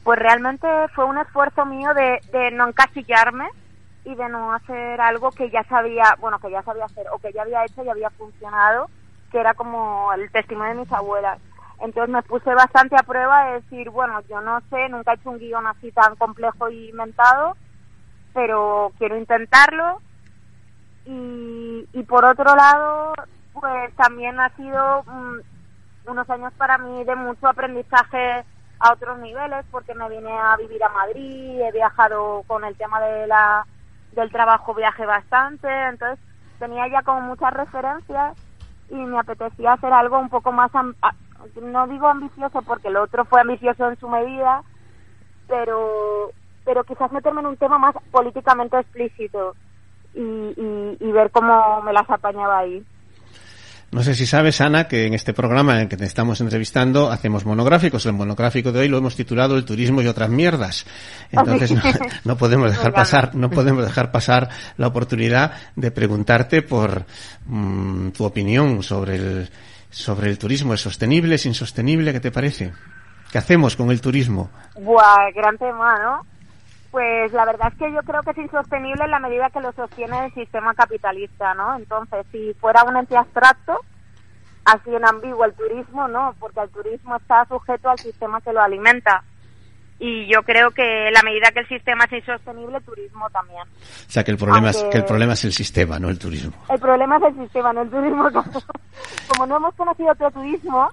pues 0.05 0.19
realmente 0.19 0.67
fue 0.95 1.05
un 1.05 1.19
esfuerzo 1.19 1.67
mío 1.67 1.93
de, 1.95 2.21
de 2.33 2.51
no 2.53 2.69
encasillarme 2.69 3.49
y 4.05 4.15
de 4.15 4.29
no 4.29 4.55
hacer 4.55 5.01
algo 5.01 5.31
que 5.31 5.51
ya 5.51 5.63
sabía, 5.65 6.17
bueno, 6.21 6.39
que 6.39 6.51
ya 6.51 6.63
sabía 6.63 6.87
hacer 6.87 7.07
o 7.13 7.19
que 7.19 7.33
ya 7.33 7.43
había 7.43 7.65
hecho 7.65 7.85
y 7.85 7.89
había 7.89 8.09
funcionado, 8.11 8.89
que 9.31 9.39
era 9.39 9.53
como 9.55 10.13
el 10.15 10.31
testimonio 10.31 10.75
de 10.75 10.81
mis 10.81 10.93
abuelas. 10.93 11.39
Entonces 11.81 12.13
me 12.13 12.23
puse 12.23 12.55
bastante 12.55 12.97
a 12.97 13.03
prueba 13.03 13.47
de 13.47 13.61
decir, 13.61 13.91
bueno, 13.91 14.21
yo 14.29 14.41
no 14.41 14.61
sé, 14.71 14.89
nunca 14.89 15.13
he 15.13 15.15
hecho 15.17 15.31
un 15.31 15.39
guion 15.39 15.67
así 15.67 15.93
tan 15.93 16.17
complejo 16.17 16.71
y 16.71 16.91
inventado, 16.91 17.57
pero 18.33 18.93
quiero 18.99 19.19
intentarlo. 19.19 20.01
Y, 21.05 21.89
y 21.93 22.03
por 22.05 22.25
otro 22.25 22.55
lado, 22.55 23.13
pues 23.53 23.95
también 23.97 24.39
ha 24.41 24.49
sido 24.57 25.03
mm, 25.05 26.11
unos 26.11 26.31
años 26.31 26.53
para 26.57 26.79
mí 26.79 27.05
de 27.05 27.17
mucho 27.17 27.49
aprendizaje 27.49 28.45
a 28.79 28.93
otros 28.93 29.19
niveles 29.19 29.65
porque 29.71 29.95
me 29.95 30.09
vine 30.09 30.33
a 30.33 30.57
vivir 30.57 30.83
a 30.83 30.89
Madrid, 30.89 31.61
he 31.61 31.73
viajado 31.73 32.43
con 32.47 32.65
el 32.65 32.77
tema 32.77 33.01
de 33.01 33.27
la 33.27 33.67
del 34.13 34.31
trabajo, 34.33 34.75
viaje 34.75 35.07
bastante, 35.07 35.69
entonces 35.69 36.19
tenía 36.59 36.89
ya 36.89 37.03
como 37.03 37.21
muchas 37.21 37.53
referencias 37.53 38.37
y 38.89 38.97
me 38.97 39.19
apetecía 39.19 39.75
hacer 39.75 39.93
algo 39.93 40.19
un 40.19 40.29
poco 40.29 40.51
más, 40.51 40.73
no 40.75 41.87
digo 41.87 42.09
ambicioso 42.09 42.63
porque 42.63 42.89
el 42.89 42.97
otro 42.97 43.25
fue 43.25 43.41
ambicioso 43.41 43.89
en 43.89 43.99
su 43.99 44.09
medida, 44.09 44.63
pero 45.47 46.33
pero 46.65 46.85
quizás 46.85 47.11
meterme 47.13 47.41
en 47.41 47.47
un 47.47 47.57
tema 47.57 47.79
más 47.79 47.95
políticamente 48.11 48.79
explícito 48.79 49.55
y, 50.15 50.21
y, 50.21 50.97
y 51.01 51.13
ver 51.13 51.31
cómo 51.31 51.83
me 51.83 51.93
las 51.93 52.09
apañaba 52.11 52.59
ahí. 52.59 52.85
No 53.93 54.05
sé 54.05 54.15
si 54.15 54.25
sabes, 54.25 54.61
Ana, 54.61 54.87
que 54.87 55.07
en 55.07 55.15
este 55.15 55.35
programa 55.35 55.75
en 55.75 55.81
el 55.81 55.89
que 55.89 55.97
te 55.97 56.05
estamos 56.05 56.41
entrevistando 56.41 57.11
hacemos 57.11 57.45
monográficos. 57.45 58.07
El 58.07 58.13
monográfico 58.13 58.71
de 58.71 58.81
hoy 58.81 58.89
lo 58.89 58.99
hemos 58.99 59.17
titulado 59.17 59.57
El 59.57 59.65
turismo 59.65 60.01
y 60.01 60.07
otras 60.07 60.31
mierdas. 60.31 60.87
Entonces 61.33 61.75
no, 62.25 62.37
podemos 62.39 62.71
dejar 62.71 62.93
pasar, 62.93 63.35
no 63.35 63.51
podemos 63.51 63.85
dejar 63.85 64.13
pasar 64.13 64.49
la 64.77 64.87
oportunidad 64.87 65.55
de 65.75 65.91
preguntarte 65.91 66.63
por 66.63 67.05
mm, 67.47 68.11
tu 68.11 68.25
opinión 68.25 68.83
sobre 68.85 69.17
el 69.17 69.51
sobre 69.91 70.31
el 70.31 70.39
turismo. 70.39 70.75
¿Es 70.75 70.81
sostenible? 70.81 71.35
¿Es 71.35 71.47
insostenible? 71.47 72.13
¿Qué 72.13 72.21
te 72.21 72.31
parece? 72.31 72.73
¿Qué 73.33 73.39
hacemos 73.39 73.75
con 73.75 73.91
el 73.91 74.01
turismo? 74.01 74.51
Buah, 74.77 75.31
gran 75.35 75.59
tema, 75.59 75.99
¿no? 75.99 76.27
Pues 76.91 77.33
la 77.33 77.45
verdad 77.45 77.69
es 77.73 77.79
que 77.79 77.93
yo 77.93 78.03
creo 78.03 78.23
que 78.23 78.31
es 78.31 78.39
insostenible 78.39 79.05
en 79.05 79.11
la 79.11 79.21
medida 79.21 79.51
que 79.51 79.61
lo 79.61 79.73
sostiene 79.73 80.27
el 80.27 80.35
sistema 80.35 80.75
capitalista, 80.75 81.55
¿no? 81.55 81.77
Entonces, 81.77 82.27
si 82.33 82.53
fuera 82.55 82.83
un 82.83 82.97
ente 82.97 83.17
abstracto, 83.17 83.79
así 84.65 84.95
en 84.95 85.07
ambiguo 85.07 85.45
el 85.45 85.55
turismo, 85.55 86.09
¿no? 86.09 86.35
Porque 86.41 86.61
el 86.61 86.71
turismo 86.71 87.17
está 87.17 87.45
sujeto 87.47 87.91
al 87.91 87.99
sistema 87.99 88.41
que 88.41 88.53
lo 88.53 88.61
alimenta. 88.61 89.23
Y 90.03 90.27
yo 90.33 90.43
creo 90.43 90.71
que 90.71 91.11
la 91.13 91.23
medida 91.23 91.53
que 91.53 91.61
el 91.61 91.69
sistema 91.69 92.05
es 92.05 92.13
insostenible, 92.13 92.79
el 92.79 92.85
turismo 92.85 93.29
también. 93.31 93.63
O 93.63 94.11
sea, 94.11 94.25
que 94.25 94.31
el 94.31 94.39
problema, 94.39 94.71
es, 94.71 94.83
que 94.85 94.97
el 94.97 95.05
problema 95.05 95.35
es 95.35 95.45
el 95.45 95.53
sistema, 95.53 95.99
no 95.99 96.09
el 96.09 96.19
turismo. 96.19 96.55
El 96.71 96.81
problema 96.81 97.19
es 97.19 97.23
el 97.25 97.37
sistema, 97.37 97.73
no 97.75 97.83
el 97.83 97.91
turismo. 97.91 98.31
Como 99.29 99.47
no 99.47 99.59
hemos 99.59 99.75
conocido 99.75 100.11
otro 100.11 100.31
turismo, 100.31 100.89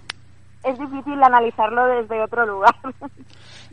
es 0.63 0.79
difícil 0.79 1.21
analizarlo 1.23 1.85
desde 1.87 2.21
otro 2.21 2.45
lugar. 2.45 2.75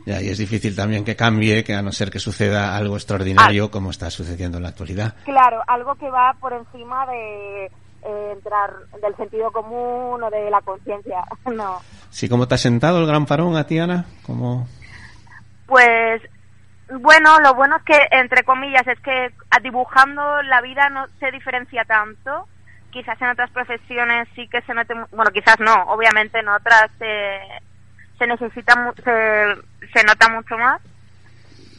Ya, 0.05 0.21
y 0.21 0.29
es 0.29 0.37
difícil 0.37 0.75
también 0.75 1.03
que 1.03 1.15
cambie, 1.15 1.63
que 1.63 1.73
a 1.73 1.81
no 1.81 1.91
ser 1.91 2.11
que 2.11 2.19
suceda 2.19 2.77
algo 2.77 2.95
extraordinario 2.95 3.71
como 3.71 3.89
está 3.89 4.11
sucediendo 4.11 4.57
en 4.57 4.63
la 4.63 4.69
actualidad. 4.69 5.15
Claro, 5.23 5.63
algo 5.65 5.95
que 5.95 6.09
va 6.11 6.35
por 6.39 6.53
encima 6.53 7.07
de 7.07 7.65
eh, 7.65 8.31
entrar 8.33 8.71
del 9.01 9.15
sentido 9.15 9.51
común 9.51 10.21
o 10.21 10.29
de 10.29 10.51
la 10.51 10.61
conciencia, 10.61 11.23
no. 11.51 11.79
Sí, 12.11 12.29
¿cómo 12.29 12.47
te 12.47 12.53
ha 12.53 12.59
sentado 12.59 12.99
el 12.99 13.07
gran 13.07 13.25
parón 13.25 13.57
a 13.57 13.65
ti, 13.65 13.79
Ana? 13.79 14.05
¿Cómo... 14.27 14.67
Pues 15.65 16.21
bueno, 16.91 17.39
lo 17.39 17.55
bueno 17.55 17.77
es 17.77 17.83
que, 17.83 17.99
entre 18.11 18.43
comillas, 18.43 18.85
es 18.87 18.99
que 18.99 19.33
dibujando 19.63 20.43
la 20.43 20.61
vida 20.61 20.89
no 20.89 21.07
se 21.19 21.31
diferencia 21.31 21.83
tanto. 21.85 22.47
Quizás 22.95 23.21
en 23.21 23.27
otras 23.27 23.51
profesiones 23.51 24.25
sí 24.35 24.47
que 24.47 24.61
se 24.61 24.73
mete, 24.73 24.93
bueno, 25.11 25.29
quizás 25.31 25.59
no, 25.59 25.73
obviamente 25.87 26.39
en 26.39 26.47
otras 26.47 26.89
se, 26.97 28.25
necesita, 28.25 28.93
se, 29.03 29.55
se 29.93 30.03
nota 30.05 30.29
mucho 30.29 30.57
más. 30.57 30.81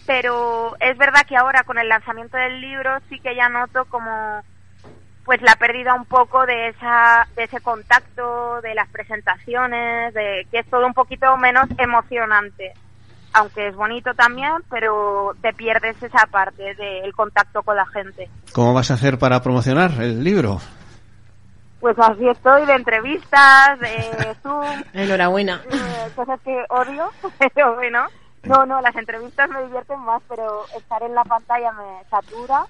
Pero 0.06 0.76
es 0.78 0.98
verdad 0.98 1.24
que 1.26 1.38
ahora 1.38 1.64
con 1.64 1.78
el 1.78 1.88
lanzamiento 1.88 2.36
del 2.36 2.60
libro 2.60 2.98
sí 3.08 3.18
que 3.20 3.34
ya 3.34 3.48
noto 3.48 3.86
como 3.86 4.44
pues 5.24 5.40
la 5.40 5.56
pérdida 5.56 5.94
un 5.94 6.04
poco 6.04 6.44
de 6.44 6.68
esa 6.68 7.26
de 7.34 7.44
ese 7.44 7.62
contacto, 7.62 8.60
de 8.60 8.74
las 8.74 8.88
presentaciones, 8.90 10.12
de 10.12 10.46
que 10.50 10.58
es 10.58 10.66
todo 10.68 10.86
un 10.86 10.92
poquito 10.92 11.34
menos 11.38 11.66
emocionante 11.78 12.74
aunque 13.32 13.68
es 13.68 13.76
bonito 13.76 14.12
también, 14.14 14.52
pero 14.70 15.34
te 15.42 15.52
pierdes 15.52 16.02
esa 16.02 16.26
parte 16.26 16.74
del 16.74 17.12
contacto 17.14 17.62
con 17.62 17.76
la 17.76 17.86
gente. 17.86 18.28
¿Cómo 18.52 18.72
vas 18.72 18.90
a 18.90 18.94
hacer 18.94 19.18
para 19.18 19.42
promocionar 19.42 19.90
el 20.00 20.22
libro? 20.24 20.58
Pues 21.80 21.98
así 21.98 22.26
estoy, 22.28 22.66
de 22.66 22.74
entrevistas, 22.74 23.78
de 23.80 24.34
Zoom. 24.42 24.82
Enhorabuena. 24.92 25.62
Eh, 25.70 26.10
cosas 26.14 26.40
que 26.40 26.64
odio, 26.68 27.10
pero 27.54 27.74
bueno. 27.74 28.06
No, 28.44 28.64
no, 28.64 28.80
las 28.80 28.94
entrevistas 28.94 29.50
me 29.50 29.64
divierten 29.64 29.98
más, 30.00 30.22
pero 30.28 30.64
estar 30.76 31.02
en 31.02 31.14
la 31.14 31.24
pantalla 31.24 31.72
me 31.72 32.08
satura 32.08 32.66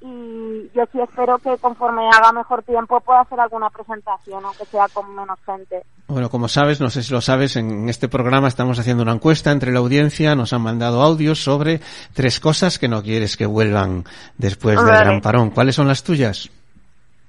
y 0.00 0.70
yo 0.74 0.84
sí 0.92 1.00
espero 1.00 1.38
que 1.38 1.56
conforme 1.58 2.08
haga 2.08 2.30
mejor 2.32 2.62
tiempo 2.62 3.00
pueda 3.00 3.20
hacer 3.22 3.40
alguna 3.40 3.70
presentación, 3.70 4.44
aunque 4.44 4.66
sea 4.66 4.86
con 4.92 5.14
menos 5.14 5.38
gente. 5.44 5.82
Bueno, 6.06 6.28
como 6.28 6.48
sabes, 6.48 6.80
no 6.80 6.90
sé 6.90 7.02
si 7.02 7.12
lo 7.12 7.20
sabes, 7.20 7.56
en 7.56 7.88
este 7.88 8.08
programa 8.08 8.48
estamos 8.48 8.78
haciendo 8.78 9.02
una 9.02 9.12
encuesta 9.12 9.50
entre 9.50 9.72
la 9.72 9.78
audiencia, 9.78 10.34
nos 10.34 10.52
han 10.52 10.62
mandado 10.62 11.02
audios 11.02 11.42
sobre 11.42 11.80
tres 12.12 12.40
cosas 12.40 12.78
que 12.78 12.88
no 12.88 13.02
quieres 13.02 13.36
que 13.36 13.46
vuelvan 13.46 14.04
después 14.36 14.76
del 14.76 14.86
gran 14.86 15.20
parón. 15.20 15.50
¿Cuáles 15.50 15.74
son 15.74 15.88
las 15.88 16.04
tuyas? 16.04 16.50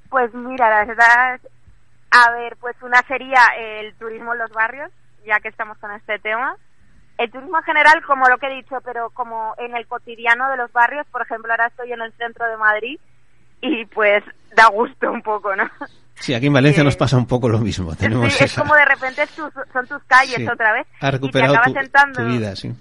Pues 0.09 0.33
mira, 0.33 0.69
la 0.69 0.85
verdad, 0.85 1.39
a 2.11 2.31
ver, 2.31 2.57
pues 2.57 2.75
una 2.81 3.01
sería 3.07 3.41
el 3.57 3.93
turismo 3.95 4.33
en 4.33 4.39
los 4.39 4.51
barrios, 4.51 4.91
ya 5.25 5.39
que 5.39 5.49
estamos 5.49 5.77
con 5.77 5.91
este 5.91 6.19
tema 6.19 6.57
el 7.17 7.31
turismo 7.31 7.57
en 7.57 7.63
general, 7.63 8.03
como 8.05 8.27
lo 8.27 8.37
que 8.37 8.47
he 8.47 8.55
dicho, 8.55 8.77
pero 8.83 9.09
como 9.09 9.55
en 9.57 9.75
el 9.75 9.87
cotidiano 9.87 10.49
de 10.51 10.57
los 10.57 10.71
barrios, 10.71 11.05
por 11.11 11.23
ejemplo, 11.23 11.51
ahora 11.51 11.67
estoy 11.67 11.91
en 11.91 12.01
el 12.01 12.13
centro 12.13 12.47
de 12.47 12.57
Madrid 12.57 12.99
y 13.61 13.85
pues 13.85 14.23
da 14.55 14.67
gusto 14.67 15.11
un 15.11 15.21
poco, 15.21 15.55
¿no? 15.55 15.69
Sí, 16.19 16.33
aquí 16.33 16.47
en 16.47 16.53
Valencia 16.53 16.83
nos 16.83 16.95
pasa 16.95 17.15
un 17.15 17.27
poco 17.27 17.47
lo 17.47 17.59
mismo. 17.59 17.95
Tenemos 17.95 18.33
sí, 18.33 18.43
es 18.43 18.55
como 18.55 18.73
de 18.73 18.85
repente 18.85 19.23
son 19.27 19.87
tus 19.87 20.03
calles 20.05 20.49
otra 20.49 20.73
vez. 20.73 20.87
Ha 20.99 21.11
recuperado 21.11 21.55
y 21.67 21.73
te 21.73 21.89
tu, 22.15 22.25
vida, 22.25 22.55
sí. 22.55 22.73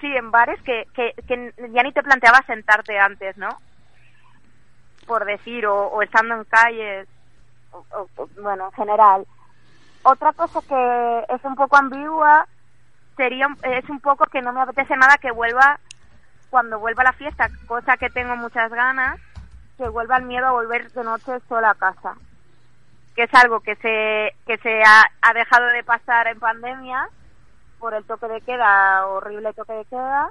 Sí, 0.00 0.06
en 0.06 0.30
bares 0.30 0.60
que, 0.62 0.84
que, 0.94 1.12
que, 1.26 1.52
ya 1.72 1.82
ni 1.82 1.92
te 1.92 2.02
planteabas 2.02 2.46
sentarte 2.46 2.96
antes, 2.96 3.36
¿no? 3.36 3.48
Por 5.06 5.24
decir, 5.24 5.66
o, 5.66 6.02
estando 6.02 6.34
en 6.34 6.44
calles, 6.44 7.08
o, 7.72 8.06
bueno, 8.40 8.66
en 8.66 8.72
general. 8.72 9.26
Otra 10.02 10.32
cosa 10.32 10.60
que 10.62 11.34
es 11.34 11.44
un 11.44 11.54
poco 11.54 11.76
ambigua 11.76 12.46
sería 13.16 13.48
es 13.62 13.88
un 13.90 14.00
poco 14.00 14.24
que 14.26 14.40
no 14.40 14.52
me 14.52 14.62
apetece 14.62 14.96
nada 14.96 15.18
que 15.18 15.30
vuelva 15.30 15.78
cuando 16.48 16.78
vuelva 16.78 17.04
la 17.04 17.12
fiesta, 17.12 17.48
cosa 17.66 17.96
que 17.96 18.10
tengo 18.10 18.34
muchas 18.36 18.72
ganas, 18.72 19.20
que 19.76 19.88
vuelva 19.88 20.16
el 20.16 20.24
miedo 20.24 20.46
a 20.46 20.52
volver 20.52 20.90
de 20.90 21.04
noche 21.04 21.38
sola 21.48 21.70
a 21.70 21.74
casa, 21.74 22.14
que 23.14 23.24
es 23.24 23.34
algo 23.34 23.60
que 23.60 23.76
se 23.76 24.34
que 24.46 24.56
se 24.58 24.82
ha, 24.82 25.04
ha 25.22 25.34
dejado 25.34 25.66
de 25.66 25.84
pasar 25.84 26.26
en 26.28 26.40
pandemia 26.40 27.08
por 27.78 27.94
el 27.94 28.04
toque 28.04 28.26
de 28.26 28.40
queda, 28.40 29.06
horrible 29.06 29.52
toque 29.52 29.72
de 29.72 29.84
queda, 29.84 30.30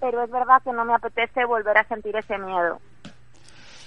pero 0.00 0.22
es 0.22 0.30
verdad 0.30 0.62
que 0.62 0.72
no 0.72 0.84
me 0.84 0.94
apetece 0.94 1.44
volver 1.44 1.78
a 1.78 1.84
sentir 1.84 2.16
ese 2.16 2.38
miedo. 2.38 2.80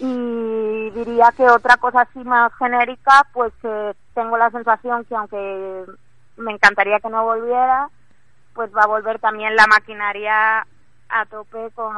Y 0.04 0.90
diría 0.90 1.32
que 1.38 1.48
otra 1.48 1.78
cosa 1.78 2.02
así 2.02 2.24
más 2.24 2.52
genérica, 2.56 3.28
pues 3.34 3.54
que 3.62 3.96
tengo 4.16 4.36
la 4.36 4.50
sensación 4.50 5.06
que 5.06 5.16
aunque 5.16 5.86
me 6.38 6.54
encantaría 6.54 7.00
que 7.00 7.10
no 7.10 7.24
volviera, 7.24 7.88
pues 8.56 8.76
va 8.76 8.82
a 8.82 8.88
volver 8.88 9.20
también 9.20 9.56
la 9.56 9.68
maquinaria 9.68 10.66
a 11.12 11.26
tope 11.26 11.70
con 11.76 11.94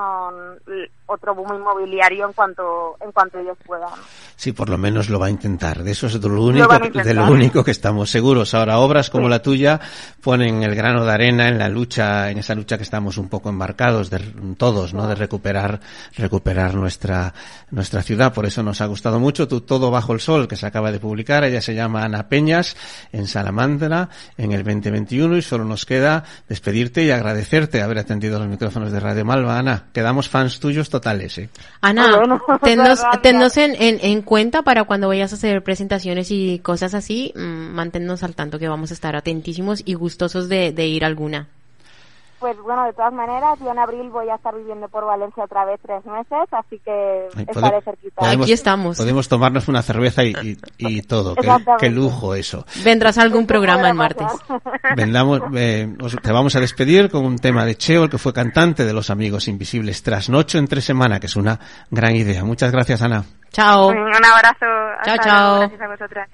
otro 1.06 1.36
boom 1.36 1.56
inmobiliario 1.56 2.26
en 2.26 2.34
cuanto 2.34 2.97
en 2.99 3.12
cuanto 3.12 3.39
ellos 3.39 3.58
puedan. 3.65 3.89
Sí, 4.36 4.52
por 4.52 4.69
lo 4.69 4.78
menos 4.78 5.10
lo 5.10 5.19
va 5.19 5.28
a 5.28 5.30
intentar. 5.30 5.84
De 5.84 5.91
eso 5.91 6.08
es 6.08 6.19
de 6.19 6.28
lo 6.28 6.43
único, 6.43 6.67
de 6.80 7.13
lo 7.13 7.26
único 7.26 7.63
que 7.63 7.71
estamos 7.71 8.10
seguros. 8.10 8.54
Ahora 8.54 8.80
obras 8.80 9.10
como 9.10 9.30
la 9.30 9.41
tuya 9.41 9.80
ponen 10.21 10.63
el 10.63 10.76
grano 10.76 11.06
de 11.06 11.12
arena 11.12 11.47
en 11.47 11.60
la 11.60 11.69
lucha, 11.69 12.32
en 12.32 12.39
esa 12.39 12.56
lucha 12.56 12.78
que 12.78 12.84
estamos 12.84 13.17
un 13.17 13.30
poco 13.30 13.49
embarcados 13.49 14.10
de 14.10 14.19
todos, 14.58 14.93
¿no? 14.93 15.08
De 15.08 15.15
recuperar 15.15 15.80
recuperar 16.15 16.73
nuestra 16.73 17.34
nuestra 17.69 18.02
ciudad. 18.02 18.34
Por 18.34 18.45
eso 18.45 18.63
nos 18.63 18.82
ha 18.82 18.86
gustado 18.86 19.19
mucho 19.19 19.47
tu 19.47 19.62
Todo 19.62 19.91
bajo 19.91 20.13
el 20.13 20.19
sol 20.19 20.47
que 20.47 20.56
se 20.56 20.65
acaba 20.65 20.91
de 20.91 20.99
publicar. 20.99 21.43
Ella 21.43 21.62
se 21.62 21.76
llama 21.76 22.04
Ana 22.04 22.28
Peñas 22.28 22.76
en 23.12 23.28
Salamandra 23.28 24.10
en 24.38 24.52
el 24.52 24.63
2021 24.63 25.38
y 25.38 25.41
solo 25.41 25.63
nos 25.65 25.86
queda 25.86 26.23
despedirte 26.47 27.04
y 27.04 27.12
agradecerte 27.12 27.82
haber 27.82 27.99
atendido 27.99 28.39
los 28.39 28.47
micrófonos 28.47 28.91
de 28.91 29.03
Radio 29.04 29.26
Malva, 29.26 29.60
Ana. 29.60 29.86
Quedamos 29.94 30.30
fans 30.30 30.60
tuyos 30.60 30.89
totales, 30.89 31.38
¿eh? 31.38 31.50
Ana, 31.82 32.20
tennos, 33.22 33.58
en, 33.58 33.76
en, 33.78 34.22
cuenta 34.22 34.63
para 34.63 34.86
cuando 34.86 35.08
vayas 35.08 35.34
a 35.34 35.36
hacer 35.36 35.63
presentaciones 35.63 36.32
y 36.32 36.60
cosas 36.60 36.94
así, 36.94 37.34
mm, 37.36 37.39
manténnos 37.39 38.24
al 38.24 38.36
tanto 38.36 38.60
que 38.60 38.68
vamos 38.68 38.92
a 38.92 38.94
estar 38.94 39.16
atentísimos 39.16 39.84
y 39.86 39.94
gustosos 39.94 40.50
de, 40.50 40.72
de 40.72 40.88
ir 40.88 41.06
alguna. 41.06 41.48
Pues 42.43 42.58
bueno, 42.58 42.84
de 42.84 42.91
todas 42.91 43.13
maneras, 43.13 43.58
yo 43.62 43.71
en 43.71 43.79
abril 43.79 44.10
voy 44.10 44.27
a 44.27 44.36
estar 44.36 44.53
viviendo 44.53 44.89
por 44.89 45.06
Valencia 45.06 45.45
otra 45.45 45.63
vez 45.63 45.79
tres 45.82 46.06
meses, 46.06 46.45
así 46.51 46.77
que 46.84 47.29
estaré 47.38 47.82
cerquita. 47.82 48.29
Aquí 48.32 48.51
estamos. 48.51 48.97
Podemos 48.97 49.29
tomarnos 49.29 49.69
una 49.69 49.82
cerveza 49.82 50.25
y, 50.25 50.58
y, 50.77 51.01
todo. 51.08 51.38
qué, 51.79 51.89
lujo 51.89 52.36
eso. 52.36 52.65
Vendrás 52.84 53.17
a 53.17 53.21
algún 53.21 53.47
programa 53.47 53.88
el 53.88 53.93
martes. 53.93 54.27
Vendamos, 54.97 55.39
eh, 55.56 55.95
te 56.21 56.32
vamos 56.34 56.53
a 56.58 56.60
despedir 56.60 57.10
con 57.10 57.25
un 57.25 57.38
tema 57.38 57.63
de 57.63 57.77
Cheo, 57.77 58.03
el 58.03 58.10
que 58.10 58.17
fue 58.17 58.34
cantante 58.34 58.84
de 58.84 58.91
Los 58.91 59.10
Amigos 59.10 59.47
Invisibles, 59.47 60.03
Trasnocho 60.03 60.58
entre 60.58 60.82
semana, 60.82 61.21
que 61.21 61.27
es 61.27 61.38
una 61.38 61.58
gran 61.91 62.13
idea. 62.13 62.43
Muchas 62.43 62.73
gracias, 62.73 63.01
Ana. 63.01 63.23
Chao. 63.53 63.88
Un 63.88 64.25
abrazo. 64.25 64.65
Chao, 65.06 65.17
chao. 65.23 65.60
Gracias 65.60 65.82
a 65.82 65.88
vosotras. 65.88 66.29